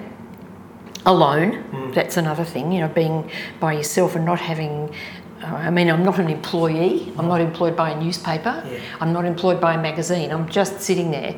alone. 1.09 1.65
Mm. 1.73 1.95
That's 1.95 2.17
another 2.17 2.45
thing, 2.45 2.71
you 2.71 2.81
know, 2.81 2.89
being 2.89 3.29
by 3.59 3.73
yourself 3.73 4.15
and 4.15 4.25
not 4.25 4.39
having. 4.39 4.95
Uh, 5.43 5.47
I 5.47 5.71
mean, 5.71 5.89
I'm 5.89 6.05
not 6.05 6.19
an 6.19 6.29
employee. 6.29 7.13
I'm 7.19 7.27
not 7.27 7.41
employed 7.41 7.77
by 7.77 7.91
a 7.91 8.01
newspaper. 8.01 8.63
Yeah. 8.65 8.79
I'm 9.01 9.13
not 9.13 9.25
employed 9.25 9.61
by 9.61 9.75
a 9.75 9.83
magazine. 9.83 10.31
I'm 10.31 10.49
just 10.49 10.81
sitting 10.81 11.11
there, 11.11 11.35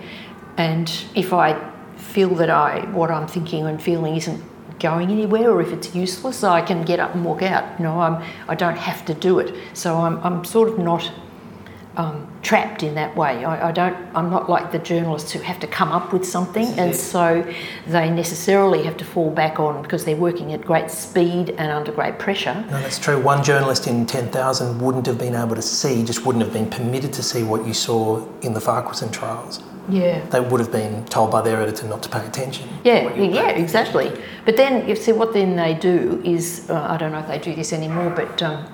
and 0.56 0.86
if 1.14 1.32
I 1.32 1.48
feel 1.96 2.34
that 2.34 2.50
I 2.50 2.80
what 2.92 3.10
I'm 3.10 3.28
thinking 3.28 3.66
and 3.66 3.80
feeling 3.80 4.16
isn't 4.16 4.42
going 4.80 5.10
anywhere, 5.10 5.50
or 5.50 5.60
if 5.60 5.72
it's 5.72 5.94
useless, 5.94 6.42
I 6.42 6.62
can 6.62 6.82
get 6.82 6.98
up 6.98 7.14
and 7.14 7.24
walk 7.24 7.42
out. 7.42 7.78
You 7.78 7.84
know, 7.84 8.00
I'm 8.00 8.22
I 8.48 8.54
don't 8.54 8.78
have 8.78 9.04
to 9.06 9.14
do 9.14 9.38
it. 9.38 9.54
So 9.74 9.98
I'm 9.98 10.18
I'm 10.24 10.44
sort 10.44 10.68
of 10.70 10.78
not 10.78 11.10
um, 12.00 12.26
trapped 12.42 12.82
in 12.82 12.94
that 12.94 13.14
way. 13.14 13.44
I, 13.44 13.68
I, 13.68 13.72
don't. 13.72 13.96
I'm 14.14 14.30
not 14.30 14.48
like 14.48 14.72
the 14.72 14.78
journalists 14.78 15.32
who 15.32 15.40
have 15.40 15.60
to 15.60 15.66
come 15.66 15.92
up 15.92 16.12
with 16.12 16.24
something, 16.24 16.66
and 16.78 16.96
so 16.96 17.44
they 17.86 18.10
necessarily 18.10 18.82
have 18.84 18.96
to 18.96 19.04
fall 19.04 19.30
back 19.30 19.60
on 19.60 19.82
because 19.82 20.04
they're 20.04 20.16
working 20.16 20.52
at 20.54 20.62
great 20.62 20.90
speed 20.90 21.50
and 21.50 21.70
under 21.70 21.92
great 21.92 22.18
pressure. 22.18 22.54
No, 22.70 22.80
that's 22.80 22.98
true. 22.98 23.20
One 23.20 23.44
journalist 23.44 23.86
in 23.86 24.06
ten 24.06 24.30
thousand 24.30 24.80
wouldn't 24.80 25.06
have 25.06 25.18
been 25.18 25.34
able 25.34 25.56
to 25.56 25.62
see, 25.62 26.02
just 26.02 26.24
wouldn't 26.24 26.44
have 26.44 26.54
been 26.54 26.70
permitted 26.70 27.12
to 27.14 27.22
see 27.22 27.42
what 27.42 27.66
you 27.66 27.74
saw 27.74 28.26
in 28.40 28.54
the 28.54 28.60
Farquharson 28.60 29.10
trials. 29.12 29.62
Yeah. 29.88 30.24
They 30.26 30.40
would 30.40 30.60
have 30.60 30.70
been 30.70 31.04
told 31.06 31.32
by 31.32 31.42
their 31.42 31.60
editor 31.60 31.86
not 31.86 32.02
to 32.04 32.08
pay 32.08 32.24
attention. 32.24 32.68
Yeah, 32.84 33.12
yeah, 33.14 33.50
exactly. 33.50 34.12
But 34.44 34.56
then, 34.56 34.88
you 34.88 34.94
see, 34.94 35.10
what 35.10 35.32
then 35.32 35.56
they 35.56 35.74
do 35.74 36.22
is, 36.24 36.70
uh, 36.70 36.86
I 36.88 36.96
don't 36.96 37.10
know 37.10 37.18
if 37.18 37.26
they 37.26 37.38
do 37.38 37.54
this 37.56 37.72
anymore, 37.72 38.10
but 38.10 38.40
um, 38.40 38.66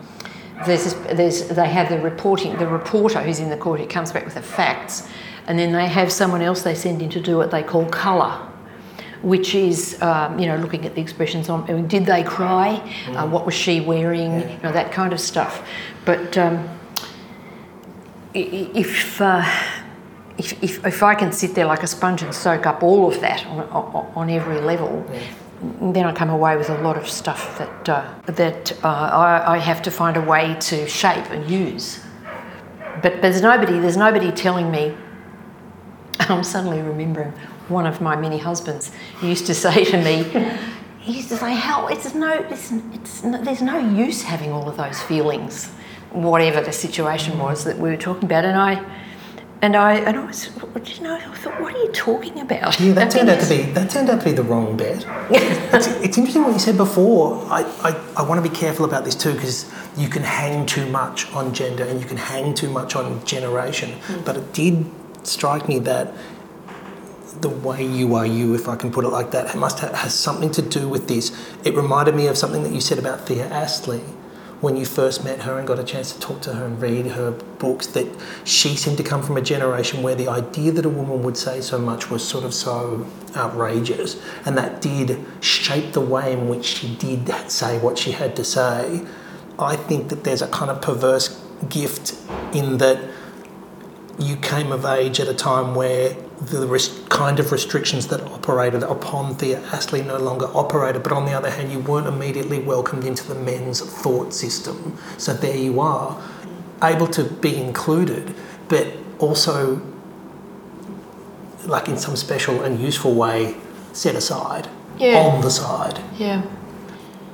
there's, 0.64 0.84
this, 0.84 0.94
there's 1.16 1.48
they 1.48 1.68
have 1.68 1.88
the 1.88 2.00
reporting 2.00 2.56
the 2.56 2.66
reporter 2.66 3.20
who's 3.20 3.40
in 3.40 3.50
the 3.50 3.56
court 3.56 3.80
who 3.80 3.86
comes 3.86 4.12
back 4.12 4.24
with 4.24 4.34
the 4.34 4.42
facts, 4.42 5.06
and 5.46 5.58
then 5.58 5.72
they 5.72 5.86
have 5.86 6.10
someone 6.10 6.40
else 6.40 6.62
they 6.62 6.74
send 6.74 7.02
in 7.02 7.10
to 7.10 7.20
do 7.20 7.36
what 7.36 7.50
they 7.50 7.62
call 7.62 7.84
colour, 7.86 8.32
which 9.22 9.54
is 9.54 10.00
um, 10.02 10.38
you 10.38 10.46
know 10.46 10.56
looking 10.56 10.86
at 10.86 10.94
the 10.94 11.00
expressions 11.00 11.48
on 11.50 11.68
I 11.70 11.74
mean, 11.74 11.88
did 11.88 12.06
they 12.06 12.22
cry, 12.22 12.80
mm. 13.04 13.16
uh, 13.16 13.26
what 13.26 13.44
was 13.44 13.54
she 13.54 13.80
wearing, 13.80 14.32
yeah. 14.32 14.56
you 14.56 14.62
know 14.62 14.72
that 14.72 14.92
kind 14.92 15.12
of 15.12 15.20
stuff. 15.20 15.66
But 16.06 16.38
um, 16.38 16.68
if, 18.32 19.20
uh, 19.20 19.44
if, 20.38 20.62
if 20.62 20.86
if 20.86 21.02
I 21.02 21.14
can 21.14 21.32
sit 21.32 21.54
there 21.54 21.66
like 21.66 21.82
a 21.82 21.86
sponge 21.86 22.22
and 22.22 22.34
soak 22.34 22.66
up 22.66 22.82
all 22.82 23.12
of 23.12 23.20
that 23.20 23.44
on, 23.46 23.60
on, 23.68 24.12
on 24.14 24.30
every 24.30 24.60
level. 24.60 25.04
Yeah 25.12 25.20
then 25.60 26.04
I 26.04 26.12
come 26.12 26.30
away 26.30 26.56
with 26.56 26.68
a 26.68 26.78
lot 26.82 26.96
of 26.96 27.08
stuff 27.08 27.58
that 27.58 27.88
uh, 27.88 28.14
that 28.26 28.72
uh, 28.84 28.88
I, 28.88 29.54
I, 29.54 29.58
have 29.58 29.80
to 29.82 29.90
find 29.90 30.16
a 30.16 30.20
way 30.20 30.54
to 30.60 30.86
shape 30.86 31.30
and 31.30 31.50
use. 31.50 32.00
But 33.02 33.22
there's 33.22 33.40
nobody 33.40 33.78
there's 33.78 33.96
nobody 33.96 34.30
telling 34.32 34.70
me. 34.70 34.94
I'm 36.20 36.44
suddenly 36.44 36.82
remembering 36.82 37.32
one 37.68 37.86
of 37.86 38.00
my 38.00 38.16
many 38.16 38.38
husbands 38.38 38.90
used 39.22 39.46
to 39.46 39.54
say 39.54 39.84
to 39.84 40.02
me. 40.02 40.24
He 41.00 41.12
used 41.12 41.28
to 41.28 41.36
say, 41.36 41.54
"Hell, 41.54 41.88
it's 41.88 42.14
no, 42.14 42.32
it's, 42.32 42.72
it's 42.92 43.24
no, 43.24 43.42
there's 43.42 43.62
no 43.62 43.78
use 43.78 44.22
having 44.22 44.52
all 44.52 44.68
of 44.68 44.76
those 44.76 45.00
feelings, 45.02 45.68
whatever 46.10 46.60
the 46.60 46.72
situation 46.72 47.38
was 47.38 47.64
that 47.64 47.78
we 47.78 47.88
were 47.88 47.96
talking 47.96 48.24
about." 48.24 48.44
And 48.44 48.58
I, 48.58 48.84
and 49.62 49.74
I 49.74 49.94
and 49.94 50.18
I 50.18 50.24
was, 50.24 50.46
you 50.46 51.02
know, 51.02 51.16
I 51.16 51.34
thought, 51.36 51.60
what 51.60 51.74
are 51.74 51.78
you 51.78 51.90
talking 51.92 52.40
about? 52.40 52.78
Yeah, 52.78 52.92
that 52.92 53.10
turned 53.10 53.30
out 53.30 53.40
to 53.40 53.48
be 53.48 53.62
that 53.72 53.90
turned 53.90 54.10
out 54.10 54.20
to 54.20 54.24
be 54.24 54.32
the 54.32 54.42
wrong 54.42 54.76
bet. 54.76 55.04
it's, 55.30 55.86
it's, 55.86 56.18
interesting 56.18 56.44
what 56.44 56.52
you 56.52 56.58
said 56.58 56.76
before. 56.76 57.42
I, 57.50 57.62
I, 57.82 58.20
I 58.20 58.22
want 58.22 58.44
to 58.44 58.48
be 58.48 58.54
careful 58.54 58.84
about 58.84 59.04
this 59.04 59.14
too 59.14 59.32
because 59.32 59.70
you 59.96 60.08
can 60.08 60.22
hang 60.22 60.66
too 60.66 60.86
much 60.90 61.32
on 61.32 61.54
gender 61.54 61.84
and 61.84 62.00
you 62.00 62.06
can 62.06 62.18
hang 62.18 62.54
too 62.54 62.70
much 62.70 62.94
on 62.94 63.24
generation. 63.24 63.92
Mm. 64.06 64.24
But 64.24 64.36
it 64.36 64.52
did 64.52 64.84
strike 65.22 65.68
me 65.68 65.78
that 65.80 66.12
the 67.40 67.48
way 67.48 67.84
you 67.84 68.14
are 68.14 68.26
you, 68.26 68.54
if 68.54 68.68
I 68.68 68.76
can 68.76 68.90
put 68.90 69.04
it 69.04 69.08
like 69.08 69.30
that, 69.30 69.54
it 69.54 69.58
must 69.58 69.80
have, 69.80 69.94
has 69.94 70.14
something 70.14 70.50
to 70.52 70.62
do 70.62 70.88
with 70.88 71.08
this. 71.08 71.36
It 71.64 71.74
reminded 71.74 72.14
me 72.14 72.26
of 72.26 72.36
something 72.36 72.62
that 72.62 72.72
you 72.72 72.80
said 72.80 72.98
about 72.98 73.26
Thea 73.26 73.46
Astley 73.48 74.02
when 74.60 74.76
you 74.76 74.86
first 74.86 75.22
met 75.22 75.40
her 75.42 75.58
and 75.58 75.68
got 75.68 75.78
a 75.78 75.84
chance 75.84 76.12
to 76.12 76.20
talk 76.20 76.40
to 76.40 76.54
her 76.54 76.64
and 76.64 76.80
read 76.80 77.06
her 77.06 77.30
books 77.30 77.86
that 77.88 78.06
she 78.44 78.74
seemed 78.74 78.96
to 78.96 79.02
come 79.02 79.22
from 79.22 79.36
a 79.36 79.42
generation 79.42 80.02
where 80.02 80.14
the 80.14 80.28
idea 80.28 80.72
that 80.72 80.86
a 80.86 80.88
woman 80.88 81.22
would 81.22 81.36
say 81.36 81.60
so 81.60 81.78
much 81.78 82.10
was 82.10 82.26
sort 82.26 82.44
of 82.44 82.54
so 82.54 83.06
outrageous. 83.36 84.20
And 84.46 84.56
that 84.56 84.80
did 84.80 85.22
shape 85.40 85.92
the 85.92 86.00
way 86.00 86.32
in 86.32 86.48
which 86.48 86.64
she 86.64 86.94
did 86.96 87.28
say 87.50 87.78
what 87.78 87.98
she 87.98 88.12
had 88.12 88.34
to 88.36 88.44
say. 88.44 89.04
I 89.58 89.76
think 89.76 90.08
that 90.08 90.24
there's 90.24 90.42
a 90.42 90.48
kind 90.48 90.70
of 90.70 90.80
perverse 90.80 91.42
gift 91.68 92.14
in 92.54 92.78
that 92.78 92.98
you 94.18 94.36
came 94.36 94.72
of 94.72 94.86
age 94.86 95.20
at 95.20 95.28
a 95.28 95.34
time 95.34 95.74
where 95.74 96.16
the 96.40 96.66
rest, 96.66 97.08
kind 97.08 97.40
of 97.40 97.50
restrictions 97.50 98.08
that 98.08 98.20
operated 98.22 98.82
upon 98.82 99.36
Thea 99.36 99.60
Astley 99.72 100.02
no 100.02 100.18
longer 100.18 100.46
operated, 100.54 101.02
but 101.02 101.12
on 101.12 101.24
the 101.24 101.32
other 101.32 101.50
hand, 101.50 101.72
you 101.72 101.80
weren't 101.80 102.06
immediately 102.06 102.58
welcomed 102.58 103.04
into 103.04 103.26
the 103.26 103.34
men's 103.34 103.80
thought 103.80 104.34
system. 104.34 104.98
So 105.16 105.32
there 105.32 105.56
you 105.56 105.80
are, 105.80 106.20
able 106.82 107.06
to 107.08 107.24
be 107.24 107.56
included, 107.56 108.34
but 108.68 108.86
also, 109.18 109.80
like 111.64 111.88
in 111.88 111.96
some 111.96 112.16
special 112.16 112.62
and 112.62 112.78
useful 112.78 113.14
way, 113.14 113.56
set 113.92 114.14
aside, 114.14 114.68
yeah. 114.98 115.18
on 115.18 115.40
the 115.40 115.50
side. 115.50 116.00
Yeah. 116.18 116.42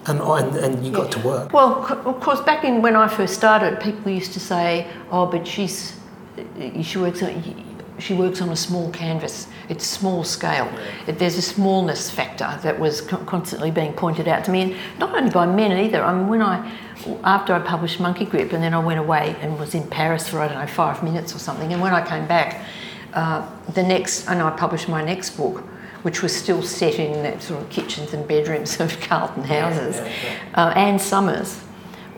And, 0.06 0.20
and, 0.20 0.56
and 0.56 0.84
you 0.84 0.92
yeah. 0.92 0.96
got 0.96 1.12
to 1.12 1.18
work. 1.20 1.52
Well, 1.52 1.84
of 2.06 2.20
course, 2.20 2.40
back 2.40 2.64
in 2.64 2.82
when 2.82 2.96
I 2.96 3.08
first 3.08 3.34
started, 3.34 3.80
people 3.80 4.10
used 4.10 4.32
to 4.32 4.40
say, 4.40 4.88
"Oh, 5.12 5.26
but 5.26 5.46
she's 5.46 5.96
she 6.82 6.98
works 6.98 7.22
on 7.22 7.30
she 8.02 8.14
works 8.14 8.40
on 8.40 8.48
a 8.48 8.56
small 8.56 8.90
canvas. 8.90 9.46
It's 9.68 9.86
small 9.86 10.24
scale. 10.24 10.70
It, 11.06 11.18
there's 11.18 11.38
a 11.38 11.42
smallness 11.42 12.10
factor 12.10 12.58
that 12.62 12.78
was 12.78 13.00
co- 13.00 13.18
constantly 13.18 13.70
being 13.70 13.92
pointed 13.92 14.26
out 14.26 14.44
to 14.46 14.50
me, 14.50 14.62
and 14.62 14.76
not 14.98 15.14
only 15.14 15.30
by 15.30 15.46
men 15.46 15.72
either. 15.72 16.02
I 16.02 16.12
mean, 16.12 16.26
when 16.28 16.42
I, 16.42 16.76
after 17.22 17.54
I 17.54 17.60
published 17.60 18.00
Monkey 18.00 18.24
Grip, 18.24 18.52
and 18.52 18.62
then 18.62 18.74
I 18.74 18.80
went 18.80 18.98
away 18.98 19.36
and 19.40 19.58
was 19.58 19.74
in 19.74 19.88
Paris 19.88 20.28
for 20.28 20.40
I 20.40 20.48
don't 20.48 20.58
know 20.58 20.66
five 20.66 21.02
minutes 21.02 21.34
or 21.34 21.38
something, 21.38 21.72
and 21.72 21.80
when 21.80 21.94
I 21.94 22.04
came 22.04 22.26
back, 22.26 22.66
uh, 23.14 23.48
the 23.74 23.82
next, 23.82 24.26
and 24.28 24.42
I 24.42 24.50
published 24.50 24.88
my 24.88 25.04
next 25.04 25.30
book, 25.36 25.60
which 26.02 26.22
was 26.22 26.34
still 26.34 26.62
set 26.62 26.94
in 26.94 27.22
the 27.22 27.40
sort 27.40 27.62
of 27.62 27.70
kitchens 27.70 28.12
and 28.12 28.26
bedrooms 28.26 28.80
of 28.80 28.98
Carlton 29.00 29.44
houses. 29.44 29.96
Yeah, 29.96 30.04
yeah, 30.04 30.38
yeah. 30.54 30.66
Uh, 30.66 30.70
Anne 30.70 30.98
Summers 30.98 31.60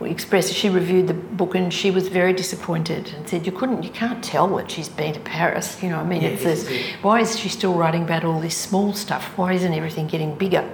expressed 0.03 0.53
she 0.53 0.69
reviewed 0.69 1.07
the 1.07 1.15
book 1.15 1.55
and 1.55 1.73
she 1.73 1.91
was 1.91 2.09
very 2.09 2.33
disappointed 2.33 3.13
and 3.15 3.29
said 3.29 3.47
you 3.47 3.53
couldn't 3.53 3.83
you 3.83 3.91
can't 3.91 4.23
tell 4.25 4.49
that 4.57 4.71
she's 4.71 4.89
been 4.89 5.15
to 5.15 5.21
Paris. 5.21 5.83
You 5.83 5.91
know 5.91 5.99
I 5.99 6.05
mean 6.05 6.23
yeah, 6.23 6.31
it's 6.31 6.43
this, 6.43 6.69
why 7.03 7.21
is 7.21 7.39
she 7.39 7.49
still 7.49 7.75
writing 7.75 8.03
about 8.03 8.25
all 8.25 8.41
this 8.41 8.57
small 8.57 8.93
stuff? 8.93 9.39
Why 9.39 9.53
isn't 9.53 9.73
everything 9.73 10.07
getting 10.07 10.35
bigger? 10.35 10.69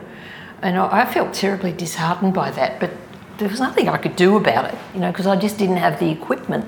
And 0.62 0.78
I, 0.78 1.02
I 1.02 1.04
felt 1.04 1.34
terribly 1.34 1.72
disheartened 1.72 2.34
by 2.34 2.50
that 2.52 2.80
but 2.80 2.90
there 3.38 3.48
was 3.48 3.60
nothing 3.60 3.88
I 3.88 3.96
could 3.96 4.16
do 4.16 4.36
about 4.36 4.72
it 4.72 4.78
you 4.94 5.00
know 5.00 5.10
because 5.10 5.26
I 5.26 5.36
just 5.36 5.58
didn't 5.58 5.76
have 5.76 5.98
the 5.98 6.10
equipment 6.10 6.66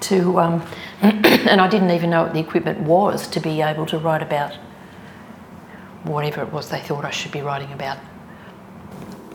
to 0.00 0.40
um, 0.40 0.66
and 1.02 1.60
I 1.60 1.68
didn't 1.68 1.90
even 1.90 2.10
know 2.10 2.22
what 2.22 2.32
the 2.32 2.40
equipment 2.40 2.80
was 2.80 3.28
to 3.28 3.40
be 3.40 3.60
able 3.60 3.86
to 3.86 3.98
write 3.98 4.22
about 4.22 4.54
whatever 6.04 6.42
it 6.42 6.52
was 6.52 6.70
they 6.70 6.80
thought 6.80 7.04
I 7.04 7.10
should 7.10 7.32
be 7.32 7.42
writing 7.42 7.72
about 7.72 7.98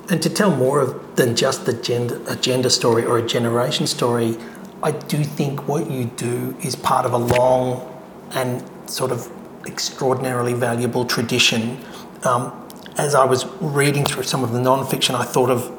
and 0.09 0.21
to 0.21 0.29
tell 0.29 0.55
more 0.55 0.81
of, 0.81 1.15
than 1.15 1.35
just 1.35 1.65
the 1.65 1.74
gender, 1.74 2.21
a 2.27 2.35
gender 2.35 2.69
story 2.69 3.05
or 3.05 3.17
a 3.17 3.25
generation 3.25 3.88
story, 3.88 4.38
I 4.83 4.91
do 4.91 5.24
think 5.24 5.67
what 5.67 5.89
you 5.89 6.05
do 6.05 6.55
is 6.63 6.75
part 6.75 7.05
of 7.05 7.13
a 7.13 7.17
long 7.17 7.91
and 8.31 8.63
sort 8.89 9.12
of 9.12 9.31
extraordinarily 9.65 10.53
valuable 10.53 11.05
tradition. 11.05 11.83
Um, 12.24 12.53
as 12.97 13.15
I 13.15 13.25
was 13.25 13.45
reading 13.59 14.05
through 14.05 14.24
some 14.24 14.43
of 14.43 14.51
the 14.51 14.59
non-fiction, 14.59 15.15
I 15.15 15.24
thought 15.24 15.50
of 15.50 15.71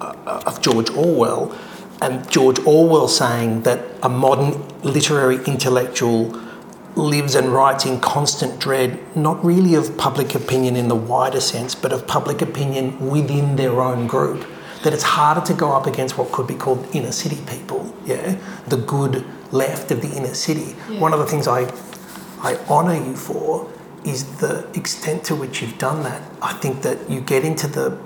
uh, 0.00 0.42
of 0.46 0.60
George 0.60 0.90
Orwell, 0.90 1.56
and 2.00 2.28
George 2.30 2.58
Orwell 2.60 3.08
saying 3.08 3.62
that 3.62 3.84
a 4.02 4.08
modern 4.08 4.66
literary 4.82 5.36
intellectual 5.44 6.34
lives 6.96 7.34
and 7.34 7.48
writes 7.48 7.86
in 7.86 8.00
constant 8.00 8.60
dread, 8.60 8.98
not 9.16 9.42
really 9.44 9.74
of 9.74 9.96
public 9.96 10.34
opinion 10.34 10.76
in 10.76 10.88
the 10.88 10.94
wider 10.94 11.40
sense, 11.40 11.74
but 11.74 11.92
of 11.92 12.06
public 12.06 12.42
opinion 12.42 13.08
within 13.10 13.56
their 13.56 13.80
own 13.80 14.06
group. 14.06 14.46
That 14.82 14.92
it's 14.92 15.04
harder 15.04 15.40
to 15.42 15.54
go 15.54 15.72
up 15.72 15.86
against 15.86 16.18
what 16.18 16.32
could 16.32 16.46
be 16.46 16.54
called 16.54 16.86
inner 16.94 17.12
city 17.12 17.38
people, 17.46 17.94
yeah, 18.04 18.36
the 18.66 18.76
good 18.76 19.24
left 19.52 19.90
of 19.90 20.02
the 20.02 20.10
inner 20.16 20.34
city. 20.34 20.74
Yeah. 20.90 21.00
One 21.00 21.12
of 21.12 21.20
the 21.20 21.26
things 21.26 21.46
I, 21.46 21.72
I 22.40 22.56
honour 22.68 22.96
you 22.96 23.16
for 23.16 23.70
is 24.04 24.38
the 24.38 24.68
extent 24.74 25.24
to 25.24 25.36
which 25.36 25.62
you've 25.62 25.78
done 25.78 26.02
that. 26.02 26.22
I 26.42 26.52
think 26.54 26.82
that 26.82 27.08
you 27.08 27.20
get 27.20 27.44
into 27.44 27.68
the 27.68 27.98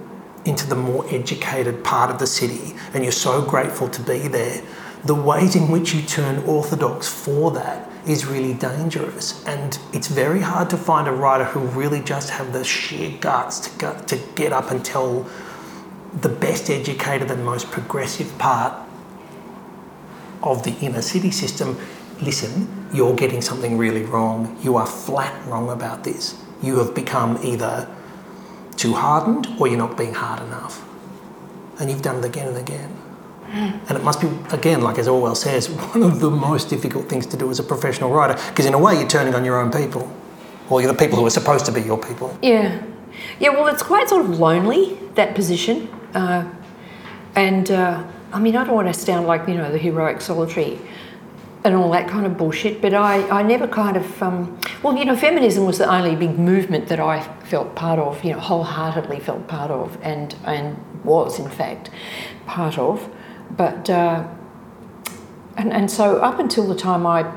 into 0.45 0.65
the 0.69 0.77
more 0.77 1.05
educated 1.13 1.83
part 1.83 2.09
of 2.09 2.21
the 2.21 2.27
city 2.27 2.77
and 2.95 3.03
you're 3.03 3.11
so 3.11 3.43
grateful 3.43 3.89
to 3.89 4.01
be 4.03 4.29
there, 4.29 4.63
the 5.05 5.15
ways 5.15 5.57
in 5.57 5.73
which 5.73 5.93
you 5.93 6.01
turn 6.03 6.39
orthodox 6.45 7.09
for 7.09 7.51
that 7.51 7.91
is 8.07 8.27
really 8.27 8.55
dangerous. 8.55 9.45
And 9.47 9.79
it's 9.93 10.09
very 10.09 10.41
hard 10.41 10.71
to 10.71 10.77
find 10.77 11.09
a 11.09 11.13
writer 11.13 11.45
who 11.45 11.61
really 11.61 12.01
just 12.01 12.31
have 12.31 12.53
the 12.53 12.65
sheer 12.65 13.17
guts 13.21 13.61
to, 13.61 13.79
go, 13.79 13.99
to 14.07 14.21
get 14.35 14.53
up 14.53 14.71
and 14.71 14.85
tell 14.85 15.29
the 16.21 16.29
best 16.29 16.71
educated 16.71 17.31
and 17.31 17.45
most 17.45 17.71
progressive 17.71 18.37
part 18.39 18.73
of 20.43 20.63
the 20.63 20.75
inner 20.81 21.03
city 21.03 21.31
system 21.31 21.79
listen, 22.23 22.89
you're 22.93 23.15
getting 23.15 23.41
something 23.41 23.77
really 23.77 24.03
wrong. 24.03 24.57
You 24.63 24.77
are 24.77 24.87
flat 24.87 25.47
wrong 25.47 25.71
about 25.71 26.05
this. 26.05 26.41
You 26.63 26.79
have 26.79 26.95
become 26.95 27.39
either 27.43 27.89
too 28.77 28.95
hardened 28.95 29.49
or 29.59 29.69
you're 29.69 29.79
not 29.79 29.97
being 29.97 30.15
hard 30.15 30.43
enough. 30.43 30.85
And 31.79 31.91
you've 31.91 32.03
done 32.03 32.17
it 32.17 32.25
again 32.25 32.49
and 32.49 32.57
again. 32.57 32.96
And 33.53 33.91
it 33.91 34.03
must 34.03 34.21
be, 34.21 34.29
again, 34.53 34.81
like 34.83 34.99
as 34.99 35.09
Orwell 35.09 35.35
says, 35.35 35.69
one 35.95 36.03
of 36.03 36.21
the 36.21 36.31
most 36.31 36.69
difficult 36.69 37.09
things 37.09 37.27
to 37.27 37.37
do 37.37 37.51
as 37.51 37.59
a 37.59 37.63
professional 37.63 38.11
writer, 38.11 38.35
because 38.49 38.67
in 38.67 38.75
a 38.75 38.79
way 38.79 38.95
you're 38.95 39.09
turning 39.09 39.35
on 39.35 39.45
your 39.45 39.61
own 39.61 39.71
people, 39.71 40.11
or 40.69 40.81
you're 40.81 40.93
the 40.93 40.99
people 40.99 41.19
who 41.19 41.27
are 41.27 41.31
supposed 41.31 41.67
to 41.67 41.73
be 41.73 41.83
your 41.83 41.99
people. 41.99 42.37
Yeah. 42.43 42.83
Yeah, 43.39 43.51
well, 43.51 43.67
it's 43.69 43.83
quite 43.83 44.09
sort 44.09 44.25
of 44.25 44.39
lonely, 44.39 44.99
that 45.15 45.35
position. 45.35 45.89
Uh, 46.15 46.51
and 47.35 47.71
uh, 47.71 48.05
I 48.33 48.41
mean, 48.41 48.57
I 48.57 48.65
don't 48.65 48.75
want 48.75 48.89
to 48.89 48.95
sound 48.95 49.27
like, 49.27 49.49
you 49.49 49.55
know, 49.55 49.71
the 49.71 49.79
heroic 49.79 50.21
solitary 50.21 50.79
and 51.65 51.75
all 51.75 51.91
that 51.91 52.09
kind 52.09 52.25
of 52.27 52.39
bullshit, 52.39 52.81
but 52.81 52.95
I, 52.95 53.29
I 53.29 53.43
never 53.43 53.67
kind 53.67 53.97
of, 53.97 54.23
um, 54.23 54.59
well, 54.83 54.97
you 54.97 55.05
know, 55.05 55.17
feminism 55.17 55.67
was 55.67 55.79
the 55.79 55.93
only 55.93 56.15
big 56.15 56.39
movement 56.39 56.87
that 56.89 57.01
I 57.01 57.23
felt 57.45 57.75
part 57.75 57.99
of, 57.99 58.23
you 58.23 58.33
know, 58.33 58.39
wholeheartedly 58.39 59.19
felt 59.21 59.49
part 59.49 59.73
of, 59.73 59.99
and, 60.01 60.35
and 60.45 60.77
was, 61.05 61.41
in 61.41 61.51
fact, 61.51 61.91
part 62.47 62.79
of. 62.79 63.11
But, 63.51 63.89
uh, 63.89 64.27
and, 65.57 65.73
and 65.73 65.91
so 65.91 66.19
up 66.19 66.39
until 66.39 66.67
the 66.67 66.75
time 66.75 67.07
I 67.07 67.31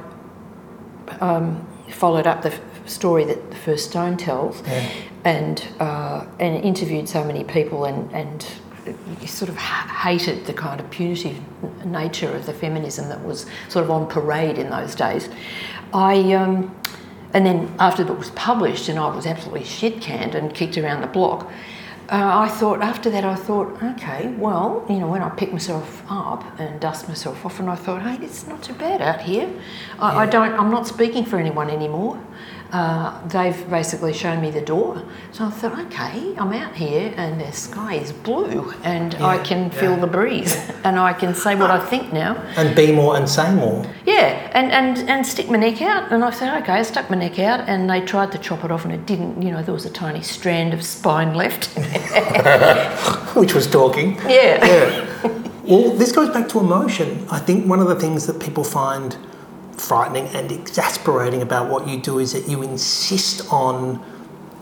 um, 1.22 1.66
followed 1.90 2.28
up 2.28 2.42
the 2.42 2.54
f- 2.54 2.62
story 2.90 3.24
that 3.26 3.50
the 3.50 3.56
first 3.56 3.90
stone 3.90 4.18
tells 4.18 4.62
Yeah. 4.68 4.90
and, 5.24 5.68
uh, 5.80 6.26
and 6.40 6.64
interviewed 6.64 7.08
so 7.08 7.24
many 7.24 7.44
people 7.44 7.86
and, 7.86 8.12
and 8.12 8.46
sort 9.28 9.50
of 9.50 9.58
hated 9.58 10.46
the 10.46 10.54
kind 10.54 10.80
of 10.80 10.90
punitive 10.90 11.38
nature 11.86 12.34
of 12.36 12.46
the 12.46 12.54
feminism 12.54 13.08
that 13.10 13.24
was 13.24 13.46
sort 13.68 13.86
of 13.86 13.92
on 13.92 14.08
parade 14.08 14.58
in 14.58 14.70
those 14.70 14.96
days. 14.96 15.30
I, 15.94 16.34
um, 16.34 16.76
and 17.34 17.46
then 17.46 17.74
after 17.80 18.04
the 18.04 18.10
book 18.10 18.20
was 18.20 18.32
published 18.32 18.90
and 18.90 18.98
I 18.98 19.14
was 19.16 19.26
absolutely 19.28 19.64
shit 19.64 20.02
canned 20.02 20.34
and 20.34 20.54
kicked 20.54 20.78
around 20.78 21.02
the 21.02 21.08
block, 21.08 21.52
uh, 22.12 22.40
I 22.40 22.48
thought, 22.50 22.82
after 22.82 23.10
that, 23.12 23.24
I 23.24 23.36
thought, 23.36 23.82
okay, 23.84 24.34
well, 24.38 24.84
you 24.90 24.98
know, 24.98 25.08
when 25.08 25.22
I 25.22 25.30
pick 25.30 25.52
myself 25.52 26.04
up 26.10 26.44
and 26.60 26.80
dust 26.80 27.08
myself 27.08 27.46
off, 27.46 27.60
and 27.60 27.70
I 27.70 27.76
thought, 27.76 28.02
hey, 28.02 28.18
it's 28.26 28.48
not 28.48 28.64
too 28.64 28.74
bad 28.74 29.02
out 29.02 29.22
here. 29.22 29.48
I, 30.00 30.24
I 30.24 30.26
don't, 30.26 30.54
I'm 30.54 30.72
not 30.72 30.88
speaking 30.88 31.24
for 31.24 31.38
anyone 31.38 31.70
anymore. 31.70 32.20
Uh, 32.72 33.20
they've 33.28 33.68
basically 33.70 34.14
shown 34.14 34.40
me 34.42 34.52
the 34.52 34.62
door. 34.62 35.02
So 35.32 35.46
I 35.46 35.50
thought, 35.50 35.80
okay, 35.88 36.36
I'm 36.38 36.54
out 36.54 36.76
here 36.76 37.12
and 37.18 37.42
the 37.42 37.52
sky 37.52 37.96
is 37.96 38.12
blue 38.12 38.72
and 38.84 39.16
I 39.16 39.38
Yeah, 39.38 39.44
can 39.44 39.72
feel 39.72 39.94
yeah. 39.94 40.00
the 40.02 40.08
breeze 40.08 40.56
and 40.84 41.00
I 41.00 41.14
can 41.14 41.34
say 41.34 41.56
what 41.56 41.72
I 41.72 41.80
think 41.84 42.14
now. 42.14 42.36
And 42.58 42.76
be 42.76 42.92
more 42.92 43.18
and 43.18 43.28
say 43.28 43.52
more. 43.56 43.84
Yeah, 44.06 44.52
and, 44.54 44.72
and, 44.72 45.10
and 45.10 45.26
stick 45.26 45.50
my 45.50 45.58
neck 45.58 45.82
out. 45.82 46.12
And 46.12 46.24
I 46.24 46.30
said, 46.30 46.62
okay, 46.62 46.74
I 46.74 46.84
stuck 46.84 47.10
my 47.10 47.18
neck 47.18 47.40
out 47.40 47.68
and 47.68 47.90
they 47.90 48.02
tried 48.02 48.32
to 48.34 48.38
chop 48.38 48.64
it 48.64 48.72
off 48.72 48.86
and 48.86 48.94
it 48.94 49.06
didn't, 49.08 49.42
you 49.42 49.50
know, 49.52 49.64
there 49.64 49.74
was 49.74 49.86
a 49.86 49.90
tiny 49.92 50.22
strand 50.22 50.72
of 50.76 50.84
spine 50.84 51.34
left. 51.34 51.70
which 53.36 53.54
was 53.56 53.66
talking. 53.68 54.16
yeah. 54.28 54.64
Yeah. 54.66 55.32
well, 55.64 55.92
this 55.96 56.12
goes 56.12 56.30
back 56.30 56.48
to 56.50 56.60
emotion. 56.60 57.26
I 57.32 57.40
think 57.40 57.66
one 57.68 57.80
of 57.80 57.88
the 57.88 57.96
things 57.96 58.28
that 58.28 58.40
people 58.40 58.64
find 58.64 59.18
frightening 59.80 60.28
and 60.28 60.52
exasperating 60.52 61.42
about 61.42 61.70
what 61.70 61.88
you 61.88 62.00
do 62.00 62.20
is 62.20 62.34
that 62.34 62.48
you 62.50 62.62
insist 62.64 63.52
on 63.52 64.04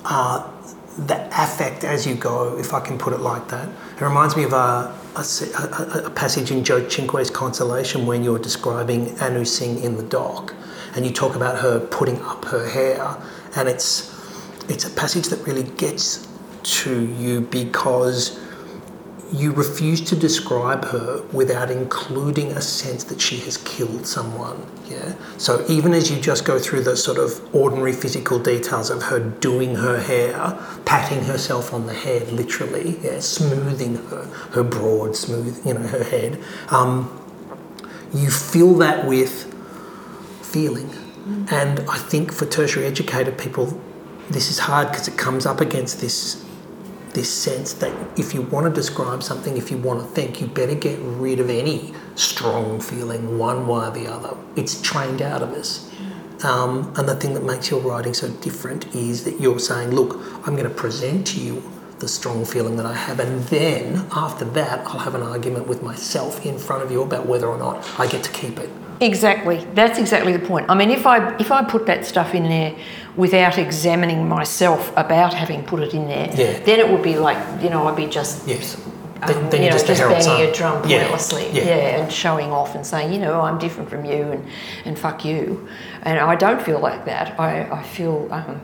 uh, 0.05 0.49
the 0.97 1.27
affect 1.27 1.83
as 1.83 2.07
you 2.07 2.15
go, 2.15 2.57
if 2.57 2.73
I 2.73 2.79
can 2.79 2.97
put 2.97 3.13
it 3.13 3.19
like 3.19 3.47
that. 3.49 3.69
It 3.95 4.01
reminds 4.01 4.35
me 4.35 4.43
of 4.43 4.53
a, 4.53 4.93
a, 5.15 6.05
a- 6.05 6.09
passage 6.09 6.49
in 6.51 6.63
Joe 6.63 6.81
Cinque's 6.81 7.29
Consolation 7.29 8.05
when 8.05 8.23
you're 8.23 8.39
describing 8.39 9.19
Anu 9.19 9.45
Singh 9.45 9.83
in 9.83 9.97
the 9.97 10.03
dock, 10.03 10.55
and 10.95 11.05
you 11.05 11.11
talk 11.11 11.35
about 11.35 11.59
her 11.59 11.79
putting 11.79 12.19
up 12.21 12.45
her 12.45 12.67
hair, 12.67 13.15
and 13.55 13.67
it's 13.67 14.13
it's 14.69 14.85
a 14.85 14.89
passage 14.89 15.27
that 15.27 15.45
really 15.47 15.63
gets 15.77 16.27
to 16.63 17.05
you 17.13 17.41
because 17.41 18.39
you 19.31 19.51
refuse 19.51 20.01
to 20.01 20.15
describe 20.15 20.85
her 20.85 21.21
without 21.33 21.69
including 21.69 22.51
a 22.51 22.61
sense 22.61 23.03
that 23.05 23.19
she 23.19 23.37
has 23.39 23.57
killed 23.57 24.07
someone. 24.07 24.65
Yeah. 24.89 25.15
So 25.37 25.65
even 25.67 25.93
as 25.93 26.09
you 26.09 26.19
just 26.19 26.45
go 26.45 26.59
through 26.59 26.83
the 26.83 26.95
sort 26.95 27.17
of 27.17 27.53
ordinary 27.53 27.93
physical 27.93 28.39
details 28.39 28.89
of 28.89 29.03
her 29.03 29.19
doing 29.19 29.75
her 29.75 29.99
hair, 29.99 30.57
patting 30.85 31.25
herself 31.25 31.73
on 31.73 31.85
the 31.87 31.93
head, 31.93 32.31
literally, 32.31 32.97
yeah, 33.03 33.19
smoothing 33.19 33.95
her 34.07 34.25
her 34.51 34.63
broad, 34.63 35.15
smooth, 35.15 35.65
you 35.65 35.73
know, 35.73 35.87
her 35.87 36.03
head, 36.03 36.41
um, 36.69 37.11
you 38.13 38.29
fill 38.29 38.75
that 38.75 39.05
with 39.05 39.53
feeling. 40.41 40.89
And 41.51 41.81
I 41.89 41.97
think 41.97 42.31
for 42.31 42.45
tertiary 42.45 42.85
educated 42.85 43.37
people, 43.37 43.81
this 44.29 44.49
is 44.49 44.59
hard 44.59 44.89
because 44.91 45.07
it 45.09 45.17
comes 45.17 45.45
up 45.45 45.59
against 45.59 45.99
this 45.99 46.46
this 47.17 47.33
sense 47.33 47.73
that 47.73 47.91
if 48.19 48.35
you 48.35 48.43
want 48.43 48.67
to 48.67 48.71
describe 48.71 49.23
something, 49.23 49.57
if 49.57 49.71
you 49.71 49.77
want 49.77 49.99
to 49.99 50.05
think, 50.05 50.39
you 50.39 50.45
better 50.45 50.75
get 50.75 50.99
rid 51.01 51.39
of 51.39 51.49
any 51.49 51.91
strong 52.13 52.79
feeling 52.79 53.39
one 53.39 53.65
way 53.67 53.87
or 53.87 53.89
the 53.89 54.05
other. 54.05 54.37
It's 54.55 54.79
trained 54.83 55.23
out 55.23 55.41
of 55.41 55.49
us. 55.53 55.91
Um, 56.43 56.93
and 56.95 57.09
the 57.09 57.15
thing 57.15 57.33
that 57.33 57.43
makes 57.43 57.71
your 57.71 57.79
writing 57.79 58.13
so 58.13 58.29
different 58.29 58.95
is 58.95 59.23
that 59.23 59.41
you're 59.41 59.57
saying, 59.57 59.89
look, 59.89 60.19
I'm 60.45 60.55
going 60.55 60.69
to 60.69 60.75
present 60.75 61.25
to 61.27 61.41
you 61.41 61.63
the 61.97 62.07
strong 62.07 62.45
feeling 62.45 62.77
that 62.77 62.85
I 62.85 62.93
have, 62.93 63.19
and 63.19 63.41
then 63.45 64.05
after 64.11 64.45
that, 64.45 64.85
I'll 64.85 64.99
have 64.99 65.15
an 65.15 65.23
argument 65.23 65.65
with 65.65 65.81
myself 65.81 66.45
in 66.45 66.59
front 66.59 66.83
of 66.83 66.91
you 66.91 67.01
about 67.01 67.25
whether 67.25 67.47
or 67.47 67.57
not 67.57 67.99
I 67.99 68.05
get 68.05 68.23
to 68.25 68.31
keep 68.31 68.59
it. 68.59 68.69
Exactly. 68.99 69.65
That's 69.73 69.99
exactly 69.99 70.33
the 70.33 70.45
point. 70.45 70.65
I 70.69 70.75
mean, 70.75 70.89
if 70.89 71.05
I 71.05 71.35
if 71.37 71.51
I 71.51 71.63
put 71.63 71.85
that 71.85 72.05
stuff 72.05 72.33
in 72.33 72.43
there 72.43 72.73
without 73.15 73.57
examining 73.57 74.27
myself 74.27 74.91
about 74.95 75.33
having 75.33 75.63
put 75.63 75.81
it 75.81 75.93
in 75.93 76.07
there, 76.07 76.29
Yeah. 76.33 76.59
then 76.65 76.79
it 76.79 76.89
would 76.89 77.03
be 77.03 77.17
like 77.17 77.37
you 77.61 77.69
know 77.69 77.87
I'd 77.87 77.95
be 77.95 78.07
just 78.07 78.47
Yes. 78.47 78.75
um, 79.21 79.27
Then- 79.27 79.49
then 79.49 79.61
you 79.63 79.67
know 79.69 79.73
just 79.73 79.87
just, 79.87 80.01
banging 80.01 80.21
son. 80.21 80.41
a 80.41 80.51
drum 80.51 80.81
Yeah. 80.87 80.99
pointlessly, 81.01 81.47
Yeah. 81.53 81.63
and 81.99 82.11
showing 82.11 82.51
off 82.51 82.73
and 82.75 82.85
saying 82.85 83.13
you 83.13 83.19
know 83.19 83.41
I'm 83.41 83.57
different 83.59 83.89
from 83.89 84.03
you 84.05 84.31
and 84.31 84.45
and 84.85 84.97
fuck 84.97 85.23
you, 85.23 85.67
and 86.03 86.19
I 86.19 86.35
don't 86.35 86.61
feel 86.61 86.79
like 86.79 87.05
that. 87.05 87.35
I 87.39 87.67
I 87.71 87.83
feel 87.83 88.27
um, 88.31 88.61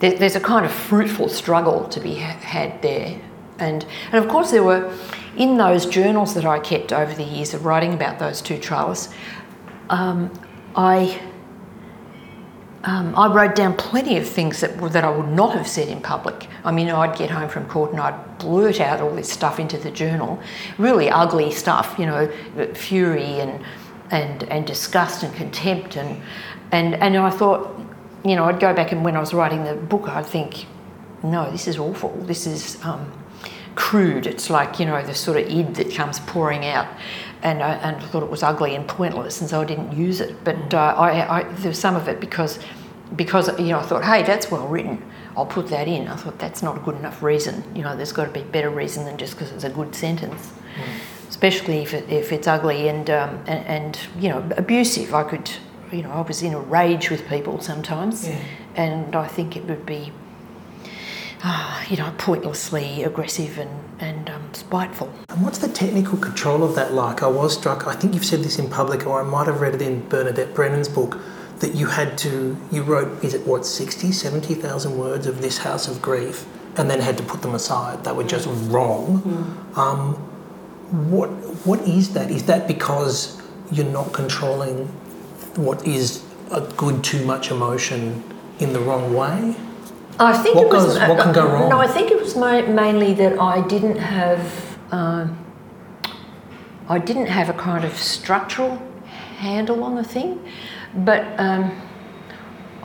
there, 0.00 0.12
there's 0.12 0.36
a 0.36 0.40
kind 0.40 0.64
of 0.64 0.72
fruitful 0.72 1.28
struggle 1.28 1.84
to 1.90 2.00
be 2.00 2.14
ha- 2.16 2.38
had 2.40 2.80
there, 2.80 3.16
and 3.58 3.84
and 4.12 4.24
of 4.24 4.30
course 4.30 4.50
there 4.50 4.62
were 4.64 4.90
in 5.36 5.56
those 5.58 5.84
journals 5.86 6.32
that 6.34 6.44
I 6.46 6.58
kept 6.60 6.92
over 6.92 7.12
the 7.12 7.24
years 7.24 7.54
of 7.54 7.64
writing 7.66 7.92
about 7.92 8.18
those 8.18 8.40
two 8.40 8.56
trials. 8.58 9.08
Um, 9.90 10.30
I 10.76 11.20
um, 12.84 13.14
I 13.16 13.32
wrote 13.32 13.54
down 13.54 13.74
plenty 13.76 14.18
of 14.18 14.28
things 14.28 14.60
that 14.60 14.78
that 14.92 15.04
I 15.04 15.10
would 15.10 15.28
not 15.28 15.56
have 15.56 15.66
said 15.66 15.88
in 15.88 16.00
public. 16.00 16.48
I 16.64 16.70
mean, 16.70 16.90
I'd 16.90 17.16
get 17.16 17.30
home 17.30 17.48
from 17.48 17.66
court 17.66 17.92
and 17.92 18.00
I'd 18.00 18.38
blurt 18.38 18.80
out 18.80 19.00
all 19.00 19.14
this 19.14 19.30
stuff 19.30 19.58
into 19.58 19.78
the 19.78 19.90
journal, 19.90 20.40
really 20.76 21.08
ugly 21.08 21.50
stuff, 21.50 21.96
you 21.98 22.06
know, 22.06 22.28
fury 22.74 23.40
and 23.40 23.64
and 24.10 24.44
and 24.44 24.66
disgust 24.66 25.22
and 25.22 25.34
contempt 25.34 25.96
and 25.96 26.22
and 26.72 26.94
and 26.96 27.16
I 27.16 27.30
thought, 27.30 27.80
you 28.24 28.36
know, 28.36 28.44
I'd 28.44 28.60
go 28.60 28.74
back 28.74 28.92
and 28.92 29.04
when 29.04 29.16
I 29.16 29.20
was 29.20 29.32
writing 29.32 29.64
the 29.64 29.74
book, 29.74 30.08
I'd 30.08 30.26
think, 30.26 30.66
no, 31.22 31.50
this 31.50 31.66
is 31.66 31.78
awful. 31.78 32.10
This 32.26 32.46
is 32.46 32.82
um, 32.84 33.10
crude. 33.74 34.26
It's 34.26 34.50
like 34.50 34.78
you 34.78 34.86
know 34.86 35.02
the 35.02 35.14
sort 35.14 35.38
of 35.38 35.48
id 35.48 35.74
that 35.74 35.94
comes 35.94 36.20
pouring 36.20 36.64
out, 36.66 36.88
and 37.44 37.62
I, 37.62 37.74
and 37.74 37.96
I 37.96 38.00
thought 38.06 38.22
it 38.22 38.30
was 38.30 38.42
ugly 38.42 38.74
and 38.74 38.88
pointless, 38.88 39.40
and 39.40 39.48
so 39.48 39.60
I 39.60 39.64
didn't 39.64 39.92
use 39.96 40.20
it. 40.20 40.42
But 40.42 40.74
uh, 40.74 40.94
I, 40.96 41.40
I 41.40 41.42
there's 41.62 41.78
some 41.78 41.94
of 41.94 42.08
it 42.08 42.18
because 42.18 42.58
because 43.14 43.48
you 43.60 43.66
know 43.68 43.78
I 43.78 43.82
thought, 43.82 44.04
hey, 44.04 44.22
that's 44.22 44.50
well 44.50 44.66
written. 44.66 45.02
I'll 45.36 45.46
put 45.46 45.68
that 45.68 45.86
in. 45.86 46.08
I 46.08 46.16
thought 46.16 46.38
that's 46.38 46.62
not 46.62 46.76
a 46.76 46.80
good 46.80 46.96
enough 46.96 47.22
reason. 47.22 47.62
You 47.76 47.82
know, 47.82 47.96
there's 47.96 48.12
got 48.12 48.24
to 48.26 48.30
be 48.32 48.42
better 48.42 48.70
reason 48.70 49.04
than 49.04 49.16
just 49.18 49.34
because 49.34 49.52
it's 49.52 49.64
a 49.64 49.70
good 49.70 49.94
sentence. 49.94 50.52
Especially 51.28 51.78
if, 51.82 51.92
it, 51.92 52.08
if 52.08 52.32
it's 52.32 52.46
ugly 52.46 52.88
and, 52.88 53.10
um, 53.10 53.42
and 53.46 53.66
and 53.66 53.98
you 54.18 54.28
know 54.28 54.48
abusive. 54.56 55.14
I 55.14 55.24
could, 55.24 55.50
you 55.92 56.02
know, 56.02 56.10
I 56.10 56.20
was 56.22 56.42
in 56.42 56.54
a 56.54 56.60
rage 56.60 57.10
with 57.10 57.28
people 57.28 57.60
sometimes, 57.60 58.26
Yeah. 58.28 58.38
and 58.76 59.14
I 59.16 59.26
think 59.26 59.56
it 59.56 59.64
would 59.66 59.84
be 59.84 60.12
ah, 61.42 61.84
you 61.88 61.96
know, 61.96 62.12
pointlessly 62.18 63.02
aggressive 63.04 63.58
and, 63.58 63.83
and 63.98 64.28
um, 64.30 64.52
spiteful. 64.52 65.12
And 65.28 65.42
what's 65.42 65.58
the 65.58 65.68
technical 65.68 66.18
control 66.18 66.62
of 66.62 66.74
that 66.74 66.92
like? 66.92 67.22
I 67.22 67.28
was 67.28 67.56
struck, 67.56 67.86
I 67.86 67.94
think 67.94 68.14
you've 68.14 68.24
said 68.24 68.40
this 68.40 68.58
in 68.58 68.68
public, 68.68 69.06
or 69.06 69.20
I 69.20 69.24
might 69.24 69.46
have 69.46 69.60
read 69.60 69.74
it 69.74 69.82
in 69.82 70.08
Bernadette 70.08 70.54
Brennan's 70.54 70.88
book, 70.88 71.18
that 71.60 71.74
you 71.74 71.86
had 71.86 72.18
to, 72.18 72.56
you 72.72 72.82
wrote, 72.82 73.22
is 73.22 73.34
it 73.34 73.46
what, 73.46 73.64
60, 73.64 74.12
70,000 74.12 74.98
words 74.98 75.26
of 75.26 75.40
This 75.40 75.58
House 75.58 75.88
of 75.88 76.02
Grief, 76.02 76.46
and 76.76 76.90
then 76.90 77.00
had 77.00 77.16
to 77.18 77.22
put 77.22 77.42
them 77.42 77.54
aside. 77.54 78.04
They 78.04 78.12
were 78.12 78.24
just 78.24 78.48
wrong. 78.68 79.22
Um, 79.76 80.14
what 81.10 81.28
what 81.66 81.80
is 81.88 82.12
that? 82.12 82.30
Is 82.30 82.44
that 82.46 82.68
because 82.68 83.40
you're 83.72 83.86
not 83.86 84.12
controlling 84.12 84.86
what 85.56 85.86
is 85.86 86.24
a 86.50 86.60
good 86.60 87.02
too 87.02 87.24
much 87.24 87.50
emotion 87.50 88.22
in 88.58 88.72
the 88.72 88.80
wrong 88.80 89.14
way? 89.14 89.56
I 90.18 90.32
think 90.32 90.54
What 90.56 90.66
it 90.66 90.72
was. 90.72 90.98
goes- 90.98 91.08
what 91.08 91.18
can 91.18 91.32
go 91.32 91.46
wrong? 91.46 91.68
No, 91.70 91.78
I 91.80 91.86
think 91.88 92.10
it 92.10 92.20
was 92.20 92.36
ma- 92.36 92.62
mainly 92.62 93.14
that 93.14 93.40
I 93.40 93.60
didn't 93.62 93.96
have. 93.98 94.40
Um, 94.92 95.36
I 96.88 96.98
didn't 96.98 97.26
have 97.26 97.48
a 97.48 97.54
kind 97.54 97.84
of 97.84 97.96
structural 97.96 98.80
handle 99.38 99.82
on 99.82 99.94
the 99.96 100.04
thing, 100.04 100.38
but 100.94 101.24
um, 101.38 101.72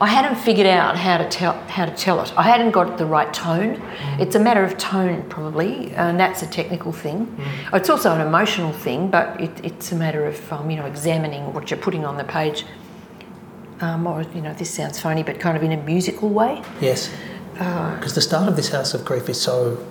I 0.00 0.06
hadn't 0.06 0.36
figured 0.36 0.66
out 0.66 0.96
how 0.96 1.18
to 1.18 1.28
tell 1.28 1.52
how 1.68 1.84
to 1.84 1.94
tell 1.94 2.20
it. 2.22 2.32
I 2.36 2.42
hadn't 2.42 2.70
got 2.70 2.96
the 2.98 3.04
right 3.06 3.32
tone. 3.32 3.76
Mm. 3.76 4.20
It's 4.20 4.34
a 4.34 4.40
matter 4.40 4.64
of 4.64 4.78
tone, 4.78 5.22
probably, 5.28 5.92
and 5.94 6.18
that's 6.18 6.42
a 6.42 6.46
technical 6.46 6.90
thing. 6.92 7.26
Mm. 7.26 7.76
It's 7.76 7.90
also 7.90 8.12
an 8.14 8.22
emotional 8.26 8.72
thing, 8.72 9.08
but 9.10 9.38
it, 9.40 9.52
it's 9.62 9.92
a 9.92 9.96
matter 9.96 10.24
of 10.26 10.52
um, 10.52 10.70
you 10.70 10.76
know 10.78 10.86
examining 10.86 11.52
what 11.52 11.70
you're 11.70 11.78
putting 11.80 12.04
on 12.04 12.16
the 12.16 12.24
page. 12.24 12.64
Um, 13.80 14.06
or 14.06 14.22
you 14.34 14.40
know, 14.42 14.52
this 14.54 14.70
sounds 14.70 15.00
funny, 15.00 15.22
but 15.22 15.40
kind 15.40 15.56
of 15.56 15.62
in 15.62 15.72
a 15.72 15.76
musical 15.78 16.28
way. 16.28 16.62
Yes. 16.80 17.10
Because 17.54 18.14
the 18.14 18.20
start 18.20 18.48
of 18.48 18.56
this 18.56 18.70
House 18.70 18.94
of 18.94 19.04
Grief 19.04 19.28
is 19.28 19.40
so 19.40 19.84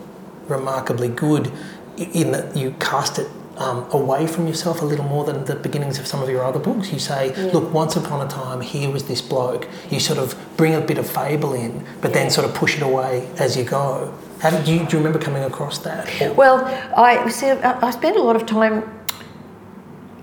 remarkably 0.47 1.07
good 1.09 1.51
in 1.97 2.31
that 2.31 2.55
you 2.55 2.71
cast 2.79 3.19
it 3.19 3.27
um, 3.57 3.85
away 3.91 4.25
from 4.25 4.47
yourself 4.47 4.81
a 4.81 4.85
little 4.85 5.05
more 5.05 5.23
than 5.25 5.45
the 5.45 5.55
beginnings 5.55 5.99
of 5.99 6.07
some 6.07 6.23
of 6.23 6.29
your 6.29 6.43
other 6.43 6.59
books. 6.59 6.91
You 6.93 6.99
say, 6.99 7.33
look, 7.51 7.71
once 7.73 7.95
upon 7.95 8.25
a 8.25 8.29
time, 8.29 8.61
here 8.61 8.89
was 8.89 9.03
this 9.03 9.21
bloke. 9.21 9.67
You 9.91 9.99
sort 9.99 10.17
of 10.17 10.35
bring 10.57 10.73
a 10.75 10.81
bit 10.81 10.97
of 10.97 11.07
fable 11.09 11.53
in, 11.53 11.85
but 12.01 12.13
then 12.13 12.29
sort 12.31 12.47
of 12.47 12.55
push 12.55 12.77
it 12.77 12.81
away 12.83 13.27
as 13.37 13.57
you 13.57 13.63
go. 13.65 14.13
How 14.39 14.49
did 14.49 14.67
you, 14.67 14.79
do 14.85 14.91
you 14.93 14.97
remember 14.99 15.19
coming 15.19 15.43
across 15.43 15.79
that? 15.79 16.21
Or- 16.21 16.33
Well, 16.33 16.65
I 16.95 17.27
see. 17.29 17.49
I 17.51 17.87
I 17.87 17.91
spent 17.91 18.15
a 18.15 18.21
lot 18.21 18.35
of 18.37 18.45
time 18.45 18.83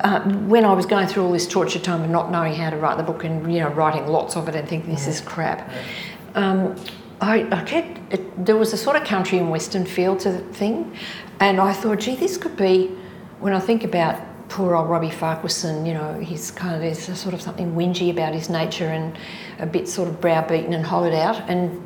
uh, 0.07 0.21
when 0.47 0.65
I 0.65 0.73
was 0.73 0.87
going 0.87 1.09
through 1.09 1.25
all 1.25 1.33
this 1.33 1.49
torture 1.49 1.81
time 1.81 2.03
and 2.05 2.13
not 2.13 2.31
knowing 2.31 2.55
how 2.55 2.71
to 2.71 2.77
write 2.77 2.97
the 2.97 3.03
book 3.03 3.25
and 3.25 3.53
you 3.53 3.59
know 3.59 3.71
writing 3.71 4.07
lots 4.07 4.37
of 4.37 4.49
it 4.49 4.55
and 4.55 4.69
thinking 4.69 4.91
this 4.91 5.09
is 5.09 5.21
crap. 5.21 5.69
Um, 6.37 6.77
I, 7.21 7.49
I 7.51 7.65
kept, 7.65 8.13
it, 8.15 8.45
there 8.45 8.57
was 8.57 8.73
a 8.73 8.77
sort 8.77 8.95
of 8.97 9.05
country 9.05 9.39
and 9.39 9.51
western 9.51 9.85
feel 9.85 10.17
to 10.19 10.31
the 10.31 10.39
thing, 10.55 10.97
and 11.41 11.59
I 11.59 11.73
thought, 11.73 11.99
gee, 12.01 12.15
this 12.15 12.37
could 12.37 12.57
be. 12.57 12.91
When 13.41 13.53
I 13.53 13.59
think 13.59 13.83
about 13.85 14.21
poor 14.49 14.77
old 14.77 14.89
Robbie 14.89 15.11
Farquharson, 15.11 15.85
you 15.85 15.95
know, 15.95 16.15
he's 16.21 16.53
kind 16.53 16.75
of 16.75 16.83
there's 16.83 17.09
a 17.09 17.17
sort 17.17 17.35
of 17.35 17.43
something 17.43 17.75
whingy 17.75 18.11
about 18.11 18.33
his 18.33 18.49
nature 18.49 18.89
and 18.89 19.19
a 19.59 19.67
bit 19.67 19.89
sort 19.89 20.09
of 20.09 20.21
browbeaten 20.21 20.73
and 20.73 20.87
hollowed 20.87 21.15
out, 21.15 21.51
and 21.51 21.83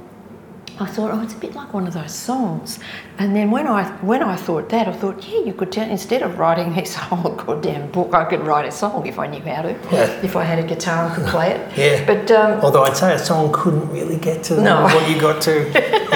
I 0.80 0.86
thought, 0.86 1.10
oh, 1.12 1.20
it's 1.22 1.34
a 1.34 1.36
bit 1.36 1.54
like 1.54 1.74
one 1.74 1.86
of 1.86 1.92
those 1.92 2.14
songs. 2.14 2.78
And 3.18 3.36
then 3.36 3.50
when 3.50 3.66
I 3.66 3.84
when 4.00 4.22
I 4.22 4.34
thought 4.34 4.70
that, 4.70 4.88
I 4.88 4.92
thought, 4.92 5.28
yeah, 5.28 5.40
you 5.40 5.52
could 5.52 5.70
tell, 5.70 5.88
instead 5.88 6.22
of 6.22 6.38
writing 6.38 6.74
this 6.74 6.94
whole 7.08 7.34
goddamn 7.34 7.90
book, 7.90 8.14
I 8.14 8.24
could 8.24 8.40
write 8.46 8.64
a 8.64 8.70
song 8.72 9.06
if 9.06 9.18
I 9.18 9.26
knew 9.26 9.40
how 9.42 9.62
to. 9.62 9.72
Yeah. 9.92 10.06
If 10.22 10.36
I 10.36 10.44
had 10.44 10.58
a 10.58 10.66
guitar 10.66 11.06
and 11.06 11.14
could 11.14 11.26
play 11.26 11.50
it. 11.52 11.60
Yeah. 11.80 12.04
But 12.06 12.30
um, 12.30 12.60
Although 12.64 12.84
I'd 12.84 12.96
say 12.96 13.14
a 13.14 13.18
song 13.18 13.52
couldn't 13.52 13.88
really 13.90 14.16
get 14.16 14.42
to 14.44 14.60
No. 14.60 14.84
what 14.94 15.08
you 15.08 15.20
got 15.20 15.42
to 15.42 15.56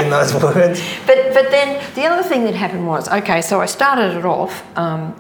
in 0.01 0.09
those 0.11 0.33
words. 0.35 0.83
but 1.07 1.19
but 1.35 1.51
then 1.51 1.83
the 1.95 2.07
other 2.07 2.23
thing 2.23 2.45
that 2.45 2.55
happened 2.55 2.87
was 2.87 3.09
okay. 3.09 3.43
So 3.43 3.61
I 3.61 3.67
started 3.67 4.17
it 4.17 4.25
off. 4.25 4.63
Um, 4.79 5.15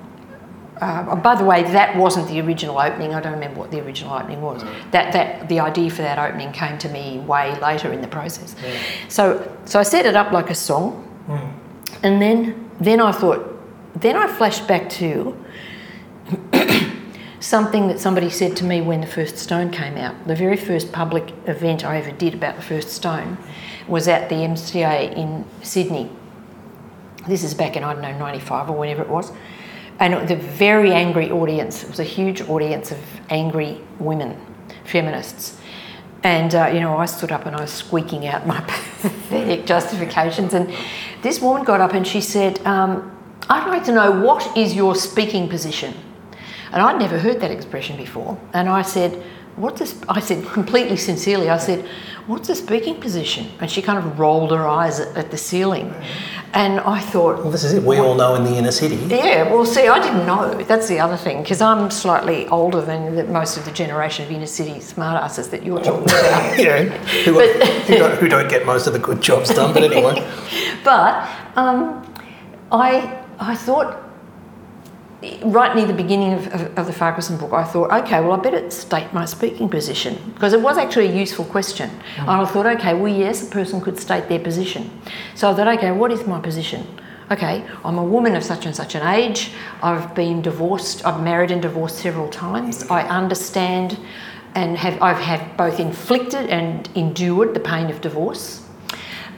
uh, 0.84 1.16
by 1.16 1.34
the 1.34 1.44
way, 1.44 1.62
that 1.62 1.96
wasn't 1.96 2.28
the 2.28 2.40
original 2.40 2.78
opening. 2.78 3.14
I 3.14 3.20
don't 3.20 3.32
remember 3.32 3.58
what 3.58 3.70
the 3.70 3.80
original 3.80 4.12
opening 4.12 4.42
was. 4.42 4.62
That 4.90 5.12
that 5.14 5.48
the 5.48 5.60
idea 5.60 5.90
for 5.90 6.02
that 6.02 6.18
opening 6.18 6.52
came 6.52 6.76
to 6.78 6.88
me 6.90 7.20
way 7.20 7.58
later 7.60 7.90
in 7.90 8.02
the 8.02 8.08
process. 8.08 8.54
So 9.08 9.50
so 9.64 9.80
I 9.80 9.82
set 9.82 10.04
it 10.04 10.14
up 10.14 10.30
like 10.32 10.50
a 10.50 10.54
song, 10.54 11.08
and 12.02 12.20
then 12.20 12.70
then 12.80 13.00
I 13.00 13.12
thought, 13.12 13.42
then 13.94 14.16
I 14.16 14.26
flashed 14.26 14.68
back 14.68 14.90
to 14.90 15.34
something 17.40 17.88
that 17.88 17.98
somebody 17.98 18.28
said 18.28 18.54
to 18.56 18.64
me 18.64 18.82
when 18.82 19.00
the 19.00 19.06
first 19.06 19.38
stone 19.38 19.70
came 19.70 19.96
out. 19.96 20.14
The 20.26 20.36
very 20.36 20.56
first 20.56 20.92
public 20.92 21.32
event 21.46 21.82
I 21.82 21.96
ever 21.96 22.10
did 22.10 22.34
about 22.34 22.56
the 22.56 22.62
first 22.62 22.90
stone 22.90 23.38
was 23.88 24.06
at 24.06 24.28
the 24.28 24.36
MCA 24.36 25.16
in 25.16 25.46
Sydney. 25.62 26.10
This 27.26 27.42
is 27.42 27.54
back 27.54 27.76
in, 27.76 27.84
I 27.84 27.94
don't 27.94 28.02
know, 28.02 28.18
95 28.18 28.68
or 28.68 28.76
whenever 28.76 29.02
it 29.02 29.08
was. 29.08 29.32
And 30.00 30.14
a 30.30 30.36
very 30.36 30.92
angry 30.92 31.30
audience. 31.30 31.84
It 31.84 31.90
was 31.90 32.00
a 32.00 32.04
huge 32.04 32.42
audience 32.42 32.90
of 32.90 32.98
angry 33.30 33.80
women, 33.98 34.36
feminists. 34.84 35.58
And, 36.24 36.54
uh, 36.54 36.70
you 36.72 36.80
know, 36.80 36.96
I 36.96 37.04
stood 37.04 37.30
up 37.30 37.46
and 37.46 37.54
I 37.54 37.60
was 37.60 37.72
squeaking 37.72 38.26
out 38.26 38.46
my 38.46 38.60
pathetic 39.00 39.66
justifications. 39.66 40.54
And 40.54 40.74
this 41.22 41.40
woman 41.40 41.64
got 41.64 41.80
up 41.80 41.92
and 41.92 42.06
she 42.06 42.20
said, 42.20 42.64
um, 42.66 43.10
I'd 43.48 43.68
like 43.68 43.84
to 43.84 43.92
know 43.92 44.10
what 44.10 44.56
is 44.56 44.74
your 44.74 44.94
speaking 44.94 45.48
position? 45.48 45.94
And 46.72 46.82
I'd 46.82 46.98
never 46.98 47.18
heard 47.18 47.40
that 47.40 47.50
expression 47.50 47.96
before. 47.96 48.38
And 48.52 48.68
I 48.68 48.82
said, 48.82 49.22
What's 49.56 49.78
this? 49.78 50.02
I 50.08 50.18
said, 50.18 50.44
completely 50.46 50.96
sincerely, 50.96 51.48
I 51.48 51.58
said, 51.58 51.88
What's 52.26 52.48
the 52.48 52.56
speaking 52.56 53.00
position? 53.00 53.46
And 53.60 53.70
she 53.70 53.82
kind 53.82 53.98
of 53.98 54.18
rolled 54.18 54.50
her 54.50 54.66
eyes 54.66 54.98
at, 54.98 55.16
at 55.16 55.30
the 55.30 55.36
ceiling. 55.36 55.94
And 56.56 56.78
I 56.80 57.00
thought, 57.00 57.38
Well, 57.38 57.50
this 57.50 57.64
is 57.64 57.72
it. 57.72 57.82
We 57.82 57.98
all 57.98 58.14
know 58.14 58.36
in 58.36 58.44
the 58.44 58.54
inner 58.56 58.70
city. 58.70 58.94
yeah, 58.94 59.42
well, 59.52 59.66
see, 59.66 59.88
I 59.88 60.00
didn't 60.00 60.24
know. 60.24 60.54
That's 60.62 60.86
the 60.86 61.00
other 61.00 61.16
thing, 61.16 61.42
because 61.42 61.60
I'm 61.60 61.90
slightly 61.90 62.46
older 62.46 62.80
than 62.80 63.16
the, 63.16 63.24
most 63.24 63.56
of 63.56 63.64
the 63.64 63.72
generation 63.72 64.24
of 64.24 64.30
inner 64.30 64.46
city 64.46 64.74
smartasses 64.78 65.50
that 65.50 65.64
you're 65.66 65.82
talking 65.82 66.04
about. 66.08 66.56
know, 66.56 66.84
who, 67.24 67.32
who, 67.40 67.96
don't, 67.96 68.18
who 68.18 68.28
don't 68.28 68.48
get 68.48 68.64
most 68.64 68.86
of 68.86 68.92
the 68.92 69.00
good 69.00 69.20
jobs 69.20 69.52
done, 69.52 69.74
but 69.74 69.82
anyway. 69.82 70.14
But 70.84 71.28
um, 71.56 72.06
I, 72.70 73.24
I 73.40 73.56
thought, 73.56 74.03
right 75.42 75.74
near 75.74 75.86
the 75.86 75.94
beginning 75.94 76.32
of, 76.32 76.46
of, 76.48 76.78
of 76.78 76.86
the 76.86 76.92
Farquharson 76.92 77.38
book, 77.38 77.52
I 77.52 77.64
thought, 77.64 77.90
okay, 78.04 78.20
well, 78.20 78.32
I 78.32 78.36
better 78.36 78.70
state 78.70 79.12
my 79.12 79.24
speaking 79.24 79.68
position 79.68 80.32
because 80.34 80.52
it 80.52 80.60
was 80.60 80.78
actually 80.78 81.08
a 81.08 81.14
useful 81.14 81.44
question. 81.44 81.90
Mm. 81.90 82.20
And 82.20 82.30
I 82.30 82.44
thought, 82.44 82.66
okay, 82.66 82.94
well, 82.94 83.12
yes, 83.12 83.46
a 83.46 83.50
person 83.50 83.80
could 83.80 83.98
state 83.98 84.28
their 84.28 84.38
position. 84.38 84.90
So 85.34 85.50
I 85.50 85.54
thought, 85.54 85.68
okay, 85.78 85.92
what 85.92 86.10
is 86.10 86.26
my 86.26 86.40
position? 86.40 86.86
Okay, 87.30 87.64
I'm 87.84 87.96
a 87.96 88.04
woman 88.04 88.36
of 88.36 88.44
such 88.44 88.66
and 88.66 88.76
such 88.76 88.94
an 88.94 89.06
age. 89.06 89.50
I've 89.82 90.14
been 90.14 90.42
divorced. 90.42 91.06
I've 91.06 91.22
married 91.22 91.50
and 91.50 91.62
divorced 91.62 91.98
several 91.98 92.28
times. 92.28 92.84
I 92.90 93.02
understand 93.08 93.98
and 94.54 94.76
have 94.78 95.00
I've 95.02 95.18
had 95.18 95.56
both 95.56 95.80
inflicted 95.80 96.48
and 96.48 96.88
endured 96.94 97.54
the 97.54 97.60
pain 97.60 97.90
of 97.90 98.00
divorce 98.00 98.63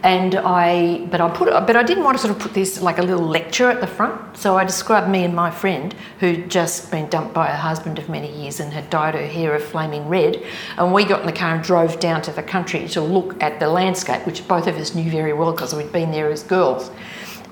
and 0.03 0.35
I 0.35 1.07
but 1.11 1.21
I 1.21 1.29
put 1.31 1.49
but 1.67 1.77
I 1.77 1.83
didn't 1.83 2.05
want 2.05 2.17
to 2.17 2.23
sort 2.23 2.37
of 2.37 2.41
put 2.41 2.55
this 2.55 2.81
like 2.81 2.99
a 2.99 3.03
little 3.03 3.27
lecture 3.27 3.71
at 3.71 3.81
the 3.81 3.87
front. 3.87 4.37
So 4.37 4.57
I 4.57 4.65
described 4.65 5.09
me 5.11 5.25
and 5.25 5.35
my 5.35 5.51
friend 5.51 5.95
who'd 6.21 6.51
just 6.51 6.91
been 6.91 7.09
dumped 7.09 7.35
by 7.35 7.47
her 7.47 7.57
husband 7.57 7.99
of 7.99 8.09
many 8.09 8.31
years 8.31 8.61
and 8.61 8.73
had 8.73 8.89
dyed 8.91 9.15
her 9.15 9.27
hair 9.27 9.55
a 9.55 9.61
flaming 9.61 10.09
red. 10.09 10.43
And 10.77 10.93
we 10.93 11.05
got 11.05 11.21
in 11.21 11.27
the 11.27 11.33
car 11.33 11.55
and 11.55 11.65
drove 11.65 11.99
down 11.99 12.23
to 12.23 12.33
the 12.33 12.43
country 12.43 12.87
to 12.89 13.01
look 13.01 13.43
at 13.43 13.59
the 13.59 13.69
landscape, 13.69 14.27
which 14.27 14.47
both 14.47 14.67
of 14.67 14.77
us 14.77 14.95
knew 14.95 15.11
very 15.11 15.33
well 15.33 15.53
because 15.53 15.75
we'd 15.75 15.93
been 15.93 16.11
there 16.11 16.31
as 16.31 16.43
girls. 16.43 16.91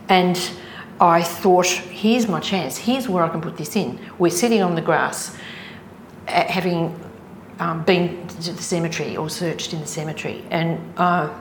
And 0.09 0.39
I 1.01 1.23
thought, 1.23 1.67
here's 1.67 2.29
my 2.29 2.41
chance. 2.41 2.77
Here's 2.77 3.09
where 3.09 3.25
I 3.25 3.29
can 3.29 3.41
put 3.41 3.57
this 3.57 3.75
in. 3.75 3.99
We're 4.19 4.31
sitting 4.31 4.63
on 4.63 4.75
the 4.75 4.83
grass, 4.83 5.37
uh, 6.29 6.45
having 6.45 6.99
um, 7.59 7.83
been 7.85 8.29
to 8.29 8.53
the 8.53 8.63
cemetery 8.63 9.17
or 9.17 9.29
searched 9.29 9.73
in 9.73 9.81
the 9.81 9.87
cemetery, 9.87 10.45
and. 10.51 10.79
Uh, 10.97 11.41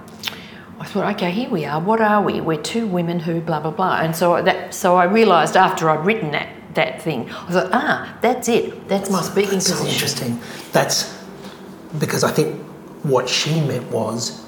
I 0.80 0.86
thought, 0.86 1.16
okay, 1.16 1.32
here 1.32 1.50
we 1.50 1.66
are. 1.66 1.80
What 1.80 2.02
are 2.02 2.22
we? 2.22 2.42
We're 2.42 2.62
two 2.62 2.88
women 2.88 3.20
who 3.20 3.42
blah 3.42 3.60
blah 3.60 3.72
blah. 3.72 4.00
And 4.00 4.16
so 4.16 4.42
that, 4.42 4.74
so 4.74 4.96
I 4.96 5.06
realised 5.06 5.56
after 5.56 5.90
I'd 5.90 6.06
written 6.06 6.32
that 6.32 6.50
that 6.74 7.02
thing, 7.02 7.30
I 7.30 7.52
thought, 7.52 7.70
ah, 7.72 8.18
that's 8.22 8.50
it. 8.50 8.88
That's 8.88 9.10
my 9.10 9.22
speaking 9.22 9.60
That's 9.60 9.68
so 9.68 9.86
interesting. 9.86 10.40
That's 10.72 11.24
because 12.00 12.24
I 12.24 12.32
think 12.32 12.60
what 13.04 13.30
she 13.30 13.62
meant 13.62 13.92
was 13.92 14.42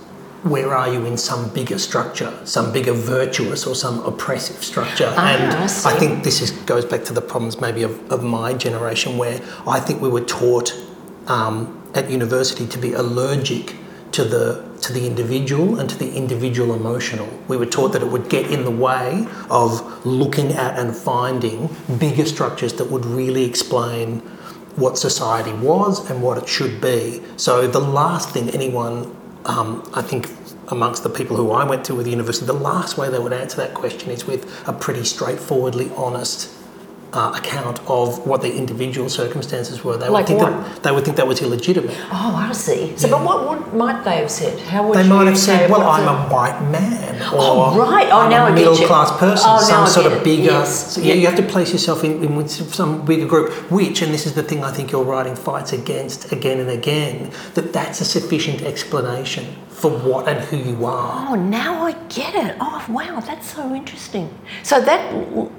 where 0.44 0.76
are 0.76 0.92
you 0.94 1.06
in 1.06 1.18
some 1.18 1.50
bigger 1.50 1.80
structure, 1.80 2.32
some 2.46 2.72
bigger 2.72 2.94
virtuous 2.94 3.66
or 3.66 3.74
some 3.74 4.04
oppressive 4.06 4.64
structure? 4.64 5.12
Ah, 5.16 5.36
and 5.36 5.54
I. 5.54 5.64
I 5.64 6.00
think 6.00 6.24
this 6.24 6.42
is, 6.42 6.52
goes 6.52 6.86
back 6.86 7.04
to 7.06 7.14
the 7.14 7.22
problems 7.22 7.60
maybe 7.60 7.84
of, 7.84 8.12
of 8.12 8.24
my 8.24 8.54
generation 8.54 9.18
where 9.18 9.42
I 9.68 9.80
think 9.80 10.02
we 10.02 10.10
were 10.10 10.22
taught 10.22 10.74
um, 11.28 11.82
at 11.96 12.10
university 12.12 12.68
to 12.68 12.78
be 12.78 12.94
allergic 12.94 13.76
to 14.16 14.24
the 14.24 14.64
to 14.82 14.94
the 14.94 15.06
individual 15.06 15.80
and 15.80 15.90
to 15.90 15.98
the 15.98 16.14
individual 16.14 16.74
emotional. 16.74 17.28
We 17.48 17.58
were 17.58 17.66
taught 17.66 17.92
that 17.94 18.02
it 18.02 18.08
would 18.08 18.30
get 18.30 18.50
in 18.50 18.64
the 18.64 18.72
way 18.72 19.28
of 19.50 20.06
looking 20.06 20.54
at 20.54 20.78
and 20.80 20.96
finding 20.96 21.76
bigger 22.00 22.26
structures 22.26 22.74
that 22.74 22.90
would 22.92 23.06
really 23.06 23.44
explain 23.44 24.20
what 24.76 24.98
society 24.98 25.54
was 25.54 26.10
and 26.10 26.22
what 26.22 26.38
it 26.38 26.48
should 26.48 26.80
be. 26.82 27.22
So 27.38 27.68
the 27.68 27.80
last 27.80 28.30
thing 28.30 28.50
anyone, 28.52 29.16
um, 29.46 29.90
I 29.94 30.02
think, 30.02 30.30
amongst 30.70 31.04
the 31.04 31.10
people 31.10 31.36
who 31.36 31.52
I 31.52 31.64
went 31.66 31.84
to 31.86 31.96
with 31.96 32.06
the 32.06 32.12
university, 32.12 32.46
the 32.46 32.54
last 32.54 32.98
way 32.98 33.10
they 33.10 33.20
would 33.20 33.34
answer 33.34 33.58
that 33.58 33.74
question 33.74 34.12
is 34.12 34.26
with 34.26 34.44
a 34.68 34.74
pretty 34.74 35.04
straightforwardly 35.04 35.92
honest 35.96 36.55
uh, 37.16 37.32
account 37.36 37.80
of 37.88 38.26
what 38.28 38.42
their 38.42 38.52
individual 38.52 39.10
circumstances 39.10 39.84
were. 39.84 39.98
They 39.98 40.10
Like 40.10 40.28
would 40.28 40.28
think 40.28 40.42
what? 40.42 40.52
that 40.74 40.84
they 40.84 40.92
would 40.92 41.06
think 41.06 41.18
that 41.18 41.28
was 41.28 41.42
illegitimate. 41.42 41.96
Oh, 42.12 42.36
I 42.50 42.52
see. 42.54 42.96
So, 42.98 43.10
but 43.10 43.24
what, 43.24 43.46
what 43.48 43.74
might 43.74 44.04
they 44.04 44.18
have 44.18 44.32
said? 44.32 44.60
How 44.60 44.86
would 44.88 44.98
They 44.98 45.04
you 45.04 45.10
might 45.10 45.28
have 45.28 45.38
said, 45.38 45.70
"Well, 45.70 45.82
I'm 45.84 46.08
a- 46.08 46.30
white 46.34 46.60
man," 46.72 47.16
or 47.34 47.40
Oh, 47.40 47.78
right. 47.80 48.08
Oh, 48.12 48.20
I'm 48.22 48.30
now 48.30 48.48
a 48.48 48.52
middle 48.54 48.76
class 48.76 49.12
person." 49.18 49.48
Oh, 49.50 49.60
some 49.62 49.88
sort 49.88 50.12
of 50.12 50.24
bigger. 50.24 50.44
Yes. 50.44 50.94
So, 50.96 51.02
yeah, 51.02 51.08
Yeah. 51.08 51.14
you 51.22 51.26
have 51.28 51.36
to 51.38 51.44
place 51.44 51.72
yourself 51.72 52.04
in, 52.04 52.24
in 52.24 52.36
with 52.36 52.50
some 52.52 53.06
bigger 53.06 53.26
group. 53.26 53.52
Which, 53.72 54.02
and 54.02 54.14
this 54.14 54.26
is 54.26 54.34
the 54.34 54.44
thing 54.44 54.64
I 54.64 54.72
think 54.72 54.92
your 54.92 55.04
writing 55.04 55.36
fights 55.36 55.72
against 55.74 56.32
again 56.32 56.60
and 56.60 56.70
again, 56.70 57.32
that 57.56 57.72
that's 57.74 58.02
a 58.02 58.06
sufficient 58.06 58.62
explanation 58.64 59.46
for 59.70 59.92
what 59.92 60.28
and 60.28 60.40
who 60.40 60.58
you 60.58 60.86
are. 60.86 61.28
Oh, 61.30 61.36
now 61.36 61.86
I 61.86 61.92
get 62.08 62.34
it. 62.34 62.56
Oh, 62.62 62.84
wow, 62.90 63.20
that's 63.20 63.54
so 63.54 63.76
interesting. 63.76 64.30
So 64.64 64.80
that 64.80 65.02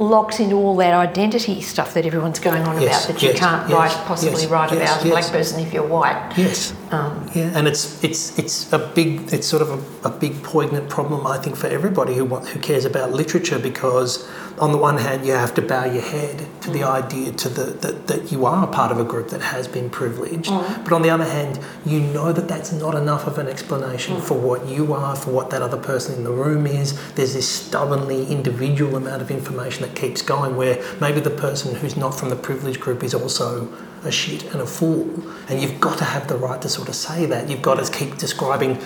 locks 0.01 0.41
into 0.41 0.57
all 0.57 0.75
that 0.77 0.95
identity 0.95 1.46
stuff 1.61 1.95
that 1.95 2.05
everyone's 2.07 2.39
going 2.39 2.63
on 2.63 2.81
Yes, 2.81 3.05
about 3.05 3.15
that 3.15 3.23
you 3.23 3.29
yes, 3.31 3.39
can't 3.39 3.69
yes, 3.69 3.79
write, 3.79 4.07
possibly 4.07 4.47
write 4.47 4.73
about 4.73 5.05
a 5.05 5.09
black 5.09 5.25
person 5.27 5.61
if 5.61 5.73
you're 5.73 5.87
white. 5.87 6.33
Yes. 6.37 6.75
Um, 6.91 7.31
Yeah, 7.35 7.51
and 7.57 7.67
it's 7.69 8.03
it's 8.05 8.39
it's 8.39 8.73
a 8.73 8.79
big 8.79 9.33
it's 9.33 9.47
sort 9.47 9.63
of 9.63 9.71
a, 10.05 10.09
a 10.09 10.11
big 10.11 10.43
poignant 10.43 10.89
problem 10.89 11.27
I 11.27 11.39
think 11.39 11.57
for 11.57 11.69
everybody 11.69 12.15
who 12.15 12.27
who 12.27 12.59
cares 12.61 12.85
about 12.85 13.13
literature 13.13 13.59
because 13.59 14.29
on 14.59 14.73
the 14.73 14.79
one 14.79 14.99
hand 14.99 15.27
you 15.27 15.33
have 15.33 15.55
to 15.55 15.63
bow 15.63 15.85
your 15.85 16.03
head 16.03 16.47
to 16.63 16.71
the 16.71 16.81
mm. 16.81 16.91
idea 16.91 17.33
to 17.33 17.49
the 17.49 17.65
that, 17.65 18.07
that 18.07 18.33
you 18.33 18.47
are 18.47 18.67
part 18.67 18.91
of 18.91 18.99
a 18.99 19.05
group 19.05 19.29
that 19.29 19.41
has 19.41 19.69
been 19.69 19.91
privileged, 19.91 20.51
mm. 20.51 20.85
but 20.85 20.93
on 20.93 21.03
the 21.03 21.11
other 21.11 21.25
hand 21.25 21.59
you 21.85 22.01
know 22.01 22.33
that 22.33 22.49
that's 22.49 22.73
not 22.73 22.95
enough 22.95 23.27
of 23.27 23.39
an 23.39 23.49
explanation 23.49 24.17
mm. 24.17 24.23
for 24.23 24.39
what 24.39 24.67
you 24.67 24.93
are, 24.93 25.15
for 25.15 25.31
what 25.31 25.51
that 25.51 25.63
other 25.63 25.77
person 25.77 26.15
in 26.15 26.25
the 26.25 26.31
room 26.31 26.67
is. 26.67 26.99
There's 27.15 27.35
this 27.35 27.49
stubbornly 27.49 28.27
individual 28.27 28.97
amount 28.97 29.23
of 29.23 29.31
information 29.31 29.83
that 29.83 29.95
keeps 29.95 30.23
going 30.23 30.57
where 30.57 30.83
maybe 31.01 31.21
the 31.21 31.31
person 31.31 31.75
who's 31.75 31.97
not 31.97 32.19
from 32.19 32.31
the 32.31 32.37
privileged 32.37 32.81
group 32.81 33.03
is 33.03 33.15
also 33.15 33.69
a 34.05 34.13
shit 34.13 34.45
and 34.53 34.61
a 34.63 34.67
fool. 34.67 35.23
And 35.49 35.61
you've 35.61 35.81
got 35.81 35.99
to 35.99 36.05
have 36.05 36.29
the 36.29 36.37
right 36.37 36.61
to 36.63 36.69
sort 36.69 36.89
of 36.89 36.95
say 36.95 37.27
that. 37.27 37.49
You've 37.49 37.63
got 37.63 37.85
to 37.85 37.93
keep 37.93 38.17
describing 38.17 38.79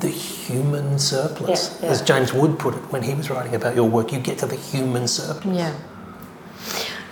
the 0.00 0.08
human 0.08 0.98
surplus, 0.98 1.78
Yeah, 1.82 1.90
as. 1.90 2.02
James 2.02 2.32
Wood 2.32 2.58
put 2.58 2.74
it 2.74 2.80
when 2.90 3.02
he 3.02 3.14
was 3.14 3.28
writing 3.30 3.54
about 3.54 3.74
your 3.74 3.88
work. 3.88 4.12
You 4.12 4.18
get 4.18 4.38
to 4.38 4.46
the 4.46 4.56
human 4.56 5.06
surplus. 5.06 5.56
yeah. 5.56 5.74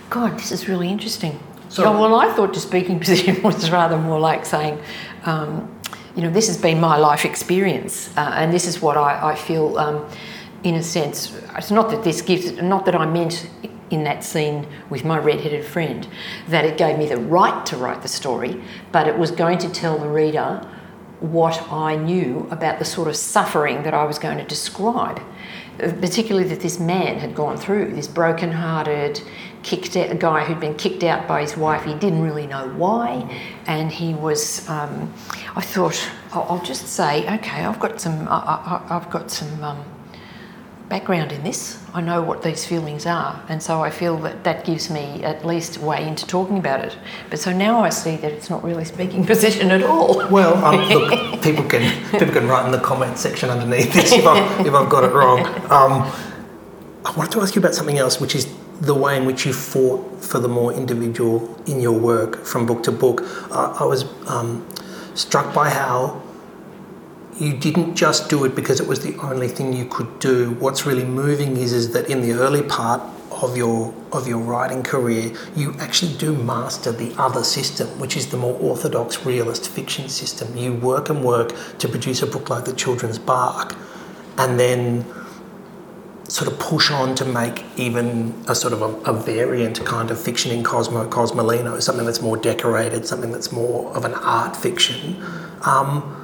God, 0.09 0.37
this 0.37 0.51
is 0.51 0.67
really 0.67 0.89
interesting. 0.89 1.39
So- 1.69 1.85
oh, 1.85 1.99
well, 1.99 2.15
I 2.15 2.31
thought 2.33 2.53
the 2.53 2.59
speaking 2.59 2.99
position 3.05 3.41
was 3.43 3.69
rather 3.71 3.97
more 3.97 4.19
like 4.19 4.45
saying, 4.45 4.79
um, 5.25 5.69
you 6.15 6.21
know, 6.21 6.29
this 6.29 6.47
has 6.47 6.57
been 6.57 6.79
my 6.79 6.97
life 6.97 7.25
experience, 7.25 8.09
uh, 8.17 8.31
and 8.35 8.53
this 8.53 8.67
is 8.67 8.81
what 8.81 8.97
I, 8.97 9.31
I 9.31 9.35
feel, 9.35 9.77
um, 9.79 10.05
in 10.63 10.75
a 10.75 10.83
sense. 10.83 11.35
It's 11.55 11.71
not 11.71 11.89
that 11.89 12.03
this 12.03 12.21
gives, 12.21 12.51
not 12.61 12.85
that 12.85 12.95
I 12.95 13.05
meant 13.05 13.49
in 13.89 14.03
that 14.03 14.23
scene 14.23 14.65
with 14.89 15.03
my 15.05 15.17
red-headed 15.17 15.63
friend 15.65 16.07
that 16.47 16.65
it 16.65 16.77
gave 16.77 16.97
me 16.97 17.07
the 17.07 17.17
right 17.17 17.65
to 17.67 17.77
write 17.77 18.01
the 18.01 18.07
story, 18.07 18.61
but 18.91 19.07
it 19.07 19.17
was 19.17 19.29
going 19.31 19.57
to 19.59 19.69
tell 19.69 19.97
the 19.97 20.07
reader 20.07 20.67
what 21.23 21.71
I 21.71 21.95
knew 21.95 22.47
about 22.51 22.79
the 22.79 22.85
sort 22.85 23.07
of 23.07 23.15
suffering 23.15 23.83
that 23.83 23.93
I 23.93 24.03
was 24.03 24.19
going 24.19 24.37
to 24.39 24.43
describe. 24.43 25.21
Uh, 25.81 25.91
Particularly 25.93 26.47
that 26.49 26.59
this 26.59 26.79
man 26.79 27.17
had 27.17 27.33
gone 27.33 27.55
through, 27.55 27.93
this 27.93 28.09
broken-hearted, 28.09 29.21
kicked 29.63 29.95
out, 29.95 30.19
guy 30.19 30.43
who'd 30.43 30.59
been 30.59 30.75
kicked 30.75 31.01
out 31.03 31.25
by 31.25 31.39
his 31.41 31.55
wife. 31.55 31.85
He 31.85 31.93
didn't 31.93 32.21
really 32.21 32.45
know 32.45 32.67
why, 32.75 33.25
and 33.67 33.89
he 33.89 34.13
was. 34.13 34.67
Um, 34.67 35.13
I 35.55 35.61
thought 35.61 35.97
I'll, 36.33 36.61
just 36.61 36.87
say, 36.87 37.23
okay, 37.35 37.63
I've 37.63 37.79
got 37.79 38.01
some. 38.01 38.27
I, 38.27 38.81
I've 38.89 39.09
got 39.09 39.31
some 39.31 39.63
um, 39.63 39.83
background 40.89 41.31
in 41.31 41.43
this. 41.43 41.79
I 41.93 42.01
know 42.01 42.21
what 42.21 42.43
these 42.43 42.65
feelings 42.65 43.05
are, 43.05 43.43
and 43.49 43.61
so 43.61 43.81
I 43.81 43.89
feel 43.89 44.17
that 44.19 44.43
that 44.43 44.65
gives 44.65 44.89
me 44.89 45.23
at 45.23 45.45
least 45.45 45.77
way 45.77 46.07
into 46.07 46.25
talking 46.27 46.57
about 46.57 46.83
it. 46.83 46.97
But 47.29 47.39
so 47.39 47.51
now 47.51 47.81
I 47.81 47.89
see 47.89 48.15
that 48.17 48.31
it's 48.31 48.49
not 48.49 48.63
really 48.63 48.85
speaking 48.85 49.25
position 49.33 49.71
at 49.71 49.83
all. 49.83 50.27
Well, 50.29 50.55
um, 50.63 50.89
look, 50.89 51.41
people 51.43 51.63
can 51.65 51.83
people 52.11 52.33
can 52.33 52.47
write 52.47 52.65
in 52.65 52.71
the 52.71 52.79
comment 52.79 53.17
section 53.17 53.49
underneath 53.49 53.93
this 53.93 54.11
if 54.11 54.25
I've, 54.25 54.65
if 54.65 54.73
I've 54.73 54.89
got 54.89 55.03
it 55.03 55.13
wrong. 55.13 55.39
Um, 55.71 56.11
I 57.05 57.13
wanted 57.17 57.31
to 57.33 57.41
ask 57.41 57.55
you 57.55 57.59
about 57.59 57.75
something 57.75 57.97
else, 57.97 58.21
which 58.21 58.35
is 58.35 58.47
the 58.79 58.95
way 58.95 59.17
in 59.17 59.25
which 59.25 59.45
you 59.45 59.53
fought 59.53 60.23
for 60.23 60.39
the 60.39 60.47
more 60.47 60.73
individual 60.73 61.57
in 61.65 61.79
your 61.79 61.97
work 61.97 62.43
from 62.45 62.65
book 62.65 62.83
to 62.83 62.91
book. 62.91 63.21
I, 63.51 63.77
I 63.79 63.83
was 63.83 64.05
um, 64.27 64.67
struck 65.15 65.53
by 65.53 65.69
how 65.69 66.21
you 67.39 67.53
didn't 67.53 67.95
just 67.95 68.29
do 68.29 68.45
it 68.45 68.55
because 68.55 68.79
it 68.79 68.87
was 68.87 69.01
the 69.01 69.17
only 69.17 69.47
thing 69.47 69.73
you 69.73 69.85
could 69.85 70.19
do. 70.19 70.51
What's 70.59 70.85
really 70.85 71.05
moving 71.05 71.57
is 71.57 71.73
is 71.73 71.91
that 71.93 72.09
in 72.09 72.21
the 72.21 72.33
early 72.33 72.61
part 72.61 73.01
of 73.31 73.57
your 73.57 73.93
of 74.11 74.27
your 74.27 74.39
writing 74.39 74.83
career, 74.83 75.33
you 75.55 75.75
actually 75.79 76.15
do 76.17 76.35
master 76.35 76.91
the 76.91 77.13
other 77.17 77.43
system, 77.43 77.87
which 77.99 78.15
is 78.15 78.27
the 78.27 78.37
more 78.37 78.57
orthodox 78.59 79.25
realist 79.25 79.69
fiction 79.69 80.09
system. 80.09 80.55
You 80.55 80.73
work 80.73 81.09
and 81.09 81.23
work 81.23 81.53
to 81.79 81.87
produce 81.87 82.21
a 82.21 82.27
book 82.27 82.49
like 82.49 82.65
The 82.65 82.73
Children's 82.73 83.19
Bach, 83.19 83.75
and 84.37 84.59
then 84.59 85.05
sort 86.27 86.51
of 86.51 86.57
push 86.57 86.89
on 86.89 87.15
to 87.15 87.25
make 87.25 87.63
even 87.75 88.33
a 88.47 88.55
sort 88.55 88.73
of 88.73 88.81
a, 88.81 89.11
a 89.11 89.13
variant 89.13 89.83
kind 89.85 90.09
of 90.09 90.19
fiction 90.19 90.51
in 90.51 90.63
Cosmo 90.63 91.07
Cosmolino, 91.09 91.81
something 91.81 92.05
that's 92.05 92.21
more 92.21 92.37
decorated, 92.37 93.05
something 93.05 93.31
that's 93.31 93.51
more 93.51 93.95
of 93.95 94.05
an 94.05 94.13
art 94.13 94.55
fiction. 94.55 95.21
Um, 95.63 96.22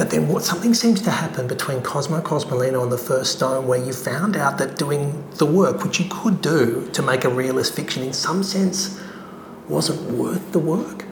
but 0.00 0.08
then 0.08 0.28
what 0.28 0.42
something 0.42 0.72
seems 0.72 1.02
to 1.02 1.10
happen 1.10 1.46
between 1.46 1.82
Cosmo 1.82 2.22
Cosmolino 2.22 2.82
and 2.82 2.90
the 2.90 2.96
First 2.96 3.32
Stone 3.32 3.66
where 3.66 3.84
you 3.84 3.92
found 3.92 4.34
out 4.34 4.56
that 4.56 4.78
doing 4.78 5.22
the 5.32 5.44
work, 5.44 5.84
which 5.84 6.00
you 6.00 6.06
could 6.08 6.40
do 6.40 6.88
to 6.94 7.02
make 7.02 7.26
a 7.26 7.28
realist 7.28 7.76
fiction 7.76 8.02
in 8.02 8.14
some 8.14 8.42
sense, 8.42 8.98
wasn't 9.68 10.00
worth 10.12 10.52
the 10.52 10.58
work. 10.58 11.04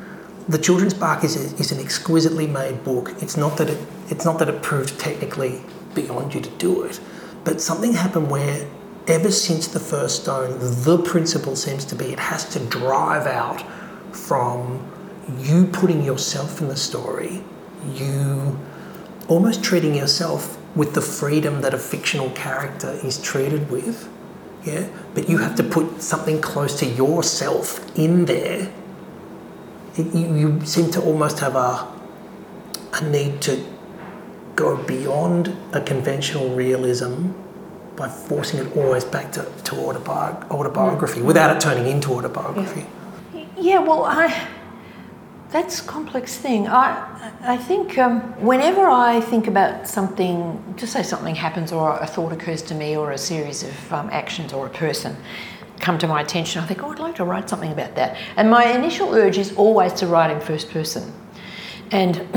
The 0.49 0.57
Children's 0.57 0.95
Bach 0.95 1.23
is, 1.23 1.37
a, 1.37 1.55
is 1.61 1.71
an 1.71 1.81
exquisitely 1.81 2.47
made 2.47 2.83
book. 2.83 3.13
It's 3.21 3.37
not 3.37 3.59
that 3.59 3.69
it 3.69 3.79
it's 4.09 4.25
not 4.25 4.39
that 4.39 4.49
it 4.49 4.63
proved 4.63 4.99
technically 4.99 5.61
beyond 5.95 6.35
you 6.35 6.41
to 6.41 6.51
do 6.57 6.85
it, 6.85 6.99
but 7.45 7.61
something 7.61 7.93
happened 7.93 8.31
where 8.31 8.67
ever 9.07 9.31
since 9.31 9.69
the 9.69 9.81
first 9.81 10.23
stone, 10.23 10.59
the 10.61 10.97
principle 10.97 11.57
seems 11.57 11.85
to 11.85 11.95
be 11.95 12.07
it 12.07 12.19
has 12.19 12.49
to 12.55 12.59
drive 12.59 13.27
out 13.27 13.63
from 14.17 14.83
you 15.41 15.67
putting 15.67 16.03
yourself 16.03 16.63
in 16.63 16.69
the 16.69 16.77
story, 16.77 17.43
you 17.95 18.59
almost 19.29 19.63
treating 19.63 19.95
yourself 19.95 20.59
with 20.75 20.95
the 20.95 21.01
freedom 21.01 21.61
that 21.61 21.75
a 21.75 21.79
fictional 21.79 22.31
character 22.31 22.99
is 23.05 23.21
treated 23.21 23.71
with. 23.71 24.09
Yeah, 24.65 24.89
but 25.15 25.29
you 25.29 25.39
have 25.39 25.55
to 25.57 25.63
put 25.63 26.03
something 26.03 26.41
close 26.41 26.79
to 26.81 26.87
yourself 26.87 27.81
in 27.97 28.25
there. 28.25 28.73
It, 29.97 30.15
you, 30.15 30.35
you 30.35 30.67
seem 30.67 30.91
to 30.93 31.01
almost 31.01 31.39
have 31.41 31.55
a, 31.55 31.89
a 32.93 33.09
need 33.09 33.41
to 33.43 33.65
go 34.57 34.77
beyond 34.77 35.57
a 35.73 35.81
conventional 35.81 36.55
realism 36.55 37.31
by 37.97 38.09
forcing 38.09 38.61
it 38.61 38.77
always 38.77 39.05
back 39.05 39.33
to, 39.33 39.43
to 39.65 39.73
autobi- 39.75 40.51
autobiography 40.51 41.21
mm. 41.21 41.25
without 41.25 41.55
it 41.55 41.61
turning 41.61 41.87
into 41.87 42.13
autobiography. 42.13 42.87
Yeah, 43.57 43.81
well, 43.81 44.05
I 44.05 44.49
that's 45.51 45.81
a 45.81 45.85
complex 45.85 46.37
thing. 46.37 46.69
I 46.69 47.33
I 47.43 47.57
think 47.57 47.99
um, 47.99 48.21
whenever 48.45 48.87
I 48.87 49.21
think 49.21 49.47
about 49.47 49.89
something, 49.89 50.75
just 50.77 50.93
say 50.93 51.03
something 51.03 51.35
happens 51.35 51.73
or 51.73 51.99
a 51.99 52.07
thought 52.07 52.33
occurs 52.33 52.63
to 52.63 52.75
me 52.75 52.97
or 52.97 53.13
a 53.13 53.19
series 53.19 53.63
of 53.63 53.93
um, 53.93 54.09
actions 54.13 54.53
or 54.53 54.67
a 54.67 54.71
person 54.71 55.17
come 55.81 55.99
to 55.99 56.09
my 56.09 56.21
attention, 56.21 56.63
I 56.63 56.67
think, 56.67 56.83
oh, 56.83 56.91
I'd 56.91 56.99
like 56.99 57.15
to 57.17 57.25
write 57.25 57.49
something 57.49 57.73
about 57.73 57.95
that. 57.95 58.17
And 58.37 58.51
my 58.51 58.65
initial 58.65 59.15
urge 59.15 59.39
is 59.39 59.55
always 59.55 59.93
to 59.95 60.07
write 60.07 60.31
in 60.31 60.41
first 60.41 60.71
person, 60.71 61.13
and 61.91 62.17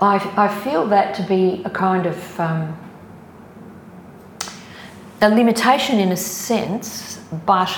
I 0.00 0.16
I 0.36 0.48
feel 0.62 0.86
that 0.88 1.14
to 1.16 1.22
be 1.22 1.62
a 1.64 1.70
kind 1.70 2.06
of 2.06 2.40
um, 2.40 2.76
a 5.20 5.28
limitation 5.28 5.98
in 5.98 6.12
a 6.12 6.16
sense, 6.16 7.18
but 7.46 7.70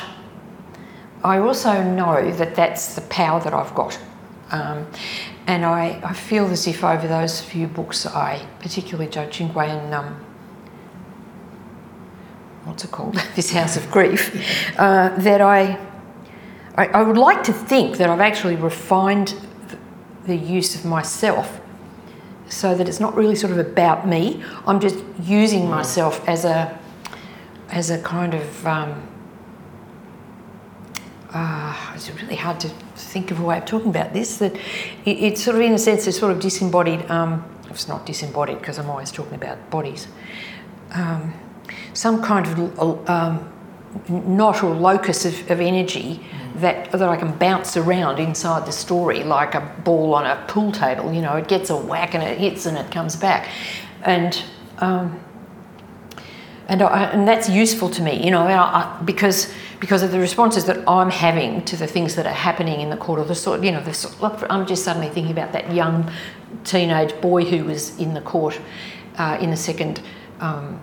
I 1.25 1.39
also 1.39 1.83
know 1.83 2.31
that 2.33 2.55
that's 2.55 2.95
the 2.95 3.01
power 3.03 3.41
that 3.41 3.53
I've 3.53 3.75
got. 3.75 3.99
Um, 4.51 4.87
and 5.47 5.65
I, 5.65 6.01
I 6.05 6.13
feel 6.13 6.47
as 6.47 6.67
if 6.67 6.85
over 6.85 7.07
those 7.09 7.41
few 7.41 7.67
books, 7.67 8.07
I, 8.07 8.47
particularly 8.61 9.11
Joe 9.11 9.29
Cinque 9.31 9.57
and 9.57 9.95
um, 9.95 10.25
what's 12.65 12.85
it 12.85 12.91
called? 12.91 13.15
this 13.37 13.51
House 13.53 13.77
of 13.77 13.91
Grief, 13.91 14.79
uh, 14.79 15.17
that 15.19 15.41
I, 15.41 15.79
I, 16.77 16.87
I 16.87 17.03
would 17.03 17.19
like 17.19 17.43
to 17.45 17.53
think 17.53 17.97
that 17.99 18.09
I've 18.09 18.21
actually 18.21 18.57
refined 18.57 19.35
the, 19.69 19.79
the 20.27 20.37
use 20.37 20.75
of 20.75 20.85
myself 20.85 21.61
so 22.49 22.75
that 22.77 22.89
it's 22.89 23.01
not 23.01 23.15
really 23.17 23.35
sort 23.35 23.53
of 23.53 23.59
about 23.59 24.07
me. 24.07 24.43
I'm 24.67 24.79
just 24.79 25.03
using 25.23 25.69
myself 25.69 26.27
as 26.29 26.45
a, 26.45 26.79
as 27.71 27.91
a 27.91 28.01
kind 28.03 28.35
of, 28.35 28.67
um, 28.67 29.09
uh, 31.37 31.93
it's 31.95 32.11
really 32.11 32.37
hard 32.37 32.59
to 32.61 32.69
think 32.97 33.31
of 33.31 33.41
a 33.41 33.43
way 33.43 33.59
of 33.59 33.67
talking 33.67 33.91
about 33.91 34.15
this. 34.15 34.39
That 34.39 34.55
it, 35.05 35.19
it's 35.27 35.45
sort 35.45 35.57
of, 35.57 35.63
in 35.63 35.75
a 35.75 35.79
sense, 35.79 36.07
it's 36.07 36.19
sort 36.19 36.33
of 36.33 36.41
disembodied. 36.41 37.11
Um, 37.11 37.45
it's 37.69 37.89
not 37.89 38.07
disembodied 38.07 38.59
because 38.59 38.79
I'm 38.79 38.89
always 38.89 39.11
talking 39.11 39.35
about 39.35 39.71
bodies. 39.71 40.09
Um, 40.93 41.35
some 41.93 42.23
kind 42.23 42.47
of 42.47 43.11
um, 43.11 43.53
knot 44.09 44.63
or 44.63 44.75
locus 44.75 45.27
of, 45.27 45.51
of 45.51 45.61
energy 45.61 46.25
that 46.57 46.91
that 46.93 47.03
I 47.03 47.17
can 47.17 47.37
bounce 47.37 47.77
around 47.77 48.19
inside 48.19 48.65
the 48.65 48.73
story 48.73 49.23
like 49.23 49.55
a 49.55 49.61
ball 49.85 50.15
on 50.15 50.25
a 50.25 50.43
pool 50.49 50.73
table. 50.73 51.13
You 51.13 51.21
know, 51.21 51.37
it 51.37 51.49
gets 51.49 51.69
a 51.69 51.77
whack 51.77 52.15
and 52.15 52.23
it 52.23 52.39
hits 52.39 52.65
and 52.65 52.79
it 52.79 52.91
comes 52.91 53.15
back, 53.15 53.51
and 54.05 54.43
um, 54.79 55.21
and 56.69 56.83
I, 56.83 57.05
and 57.05 57.29
that's 57.29 57.49
useful 57.49 57.89
to 57.91 58.03
me. 58.03 58.25
You 58.25 58.31
know, 58.31 58.43
I, 58.43 59.01
because 59.05 59.53
because 59.79 60.03
of 60.03 60.11
the 60.11 60.19
responses 60.19 60.65
that 60.65 60.89
I'm 60.89 61.11
having 61.11 61.65
to 61.67 61.77
the 61.77 61.87
things 61.87 62.17
that 62.17 62.27
are 62.27 62.33
happening 62.33 62.81
in 62.81 62.91
the 62.91 62.97
court, 62.97 63.21
or 63.21 63.25
the 63.25 63.35
sort, 63.35 63.63
you 63.63 63.71
know, 63.73 63.83
the, 63.83 64.47
I'm 64.51 64.67
just 64.67 64.85
suddenly 64.85 65.09
thinking 65.09 65.33
about 65.33 65.53
that 65.53 65.73
young 65.73 66.11
teenage 66.65 67.19
boy 67.21 67.45
who 67.45 67.65
was 67.65 67.97
in 67.99 68.15
the 68.15 68.21
court 68.21 68.61
uh, 69.19 69.39
in 69.41 69.51
the 69.51 69.57
second. 69.57 70.01
Um, 70.41 70.81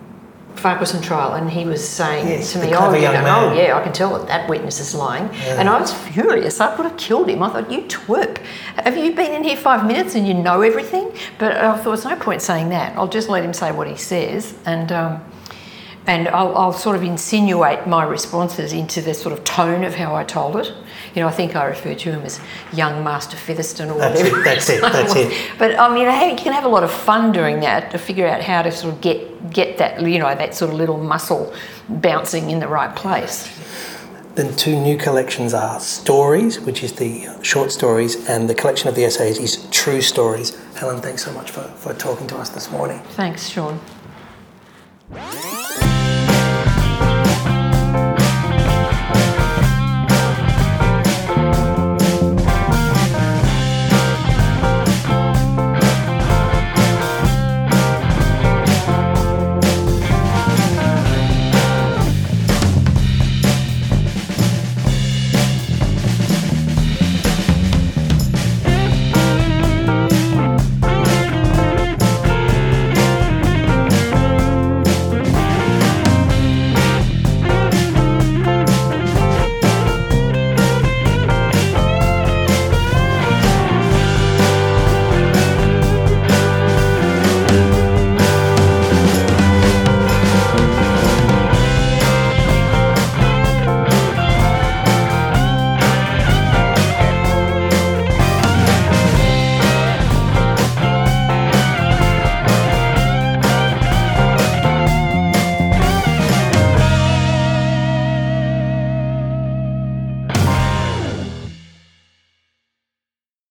Farquharson 0.54 1.02
trial, 1.02 1.34
and 1.34 1.50
he 1.50 1.64
was 1.64 1.86
saying 1.86 2.28
Yes, 2.28 2.52
to 2.52 2.60
me, 2.60 2.72
"Oh, 2.74 2.94
you 2.94 3.00
know, 3.02 3.50
oh 3.50 3.54
yeah, 3.54 3.76
I 3.76 3.82
can 3.82 3.92
tell 3.92 4.16
that 4.16 4.28
that 4.28 4.48
witness 4.48 4.78
is 4.78 4.94
lying." 4.94 5.28
And 5.46 5.68
I 5.68 5.80
was 5.80 5.92
furious. 5.92 6.60
I 6.60 6.74
could 6.76 6.84
have 6.84 6.96
killed 6.96 7.28
him. 7.28 7.42
I 7.42 7.50
thought, 7.50 7.72
"You 7.72 7.82
twerp! 7.82 8.38
Have 8.76 8.96
you 8.96 9.12
been 9.14 9.32
in 9.32 9.42
here 9.42 9.56
five 9.56 9.84
minutes 9.84 10.14
and 10.14 10.28
you 10.28 10.32
know 10.32 10.62
everything?" 10.62 11.12
But 11.38 11.56
I 11.56 11.76
thought, 11.76 11.84
"There's 11.84 12.04
no 12.04 12.14
point 12.14 12.40
saying 12.40 12.68
that. 12.68 12.96
I'll 12.96 13.08
just 13.08 13.28
let 13.28 13.44
him 13.44 13.52
say 13.52 13.72
what 13.72 13.88
he 13.88 13.96
says." 13.96 14.54
And 14.64 14.92
um, 14.92 15.24
and 16.06 16.28
I'll, 16.28 16.54
I'll 16.56 16.72
sort 16.72 16.96
of 16.96 17.02
insinuate 17.02 17.86
my 17.86 18.04
responses 18.04 18.72
into 18.72 19.00
the 19.00 19.14
sort 19.14 19.32
of 19.32 19.42
tone 19.44 19.84
of 19.84 19.94
how 19.94 20.14
I 20.14 20.24
told 20.24 20.56
it. 20.56 20.72
You 21.14 21.22
know, 21.22 21.28
I 21.28 21.30
think 21.32 21.56
I 21.56 21.64
referred 21.64 21.98
to 22.00 22.12
him 22.12 22.22
as 22.22 22.40
young 22.72 23.02
Master 23.02 23.36
Featherstone 23.36 23.90
or 23.90 23.98
That's 23.98 24.20
whatever. 24.20 24.40
it, 24.40 24.44
that's 24.44 24.68
it, 24.68 24.82
that's 24.82 25.16
it. 25.16 25.32
But 25.58 25.78
I 25.78 25.92
mean, 25.94 26.08
hey, 26.08 26.30
you 26.30 26.36
can 26.36 26.52
have 26.52 26.64
a 26.64 26.68
lot 26.68 26.84
of 26.84 26.90
fun 26.90 27.32
doing 27.32 27.60
that 27.60 27.90
to 27.92 27.98
figure 27.98 28.26
out 28.26 28.42
how 28.42 28.62
to 28.62 28.70
sort 28.70 28.94
of 28.94 29.00
get 29.00 29.50
get 29.50 29.78
that 29.78 30.00
you 30.02 30.18
know 30.18 30.34
that 30.34 30.54
sort 30.54 30.70
of 30.72 30.76
little 30.76 30.98
muscle 30.98 31.52
bouncing 31.88 32.50
in 32.50 32.58
the 32.60 32.68
right 32.68 32.94
place. 32.96 33.48
The 34.34 34.50
two 34.52 34.80
new 34.80 34.96
collections 34.98 35.54
are 35.54 35.78
Stories, 35.78 36.58
which 36.58 36.82
is 36.82 36.92
the 36.94 37.28
short 37.42 37.70
stories, 37.70 38.28
and 38.28 38.50
the 38.50 38.54
collection 38.54 38.88
of 38.88 38.96
the 38.96 39.04
essays 39.04 39.38
is 39.38 39.64
True 39.70 40.00
Stories. 40.02 40.56
Helen, 40.74 41.00
thanks 41.00 41.22
so 41.24 41.32
much 41.32 41.52
for, 41.52 41.62
for 41.62 41.94
talking 41.94 42.26
to 42.26 42.36
us 42.38 42.48
this 42.48 42.68
morning. 42.72 42.98
Thanks, 43.10 43.48
Sean. 43.48 43.78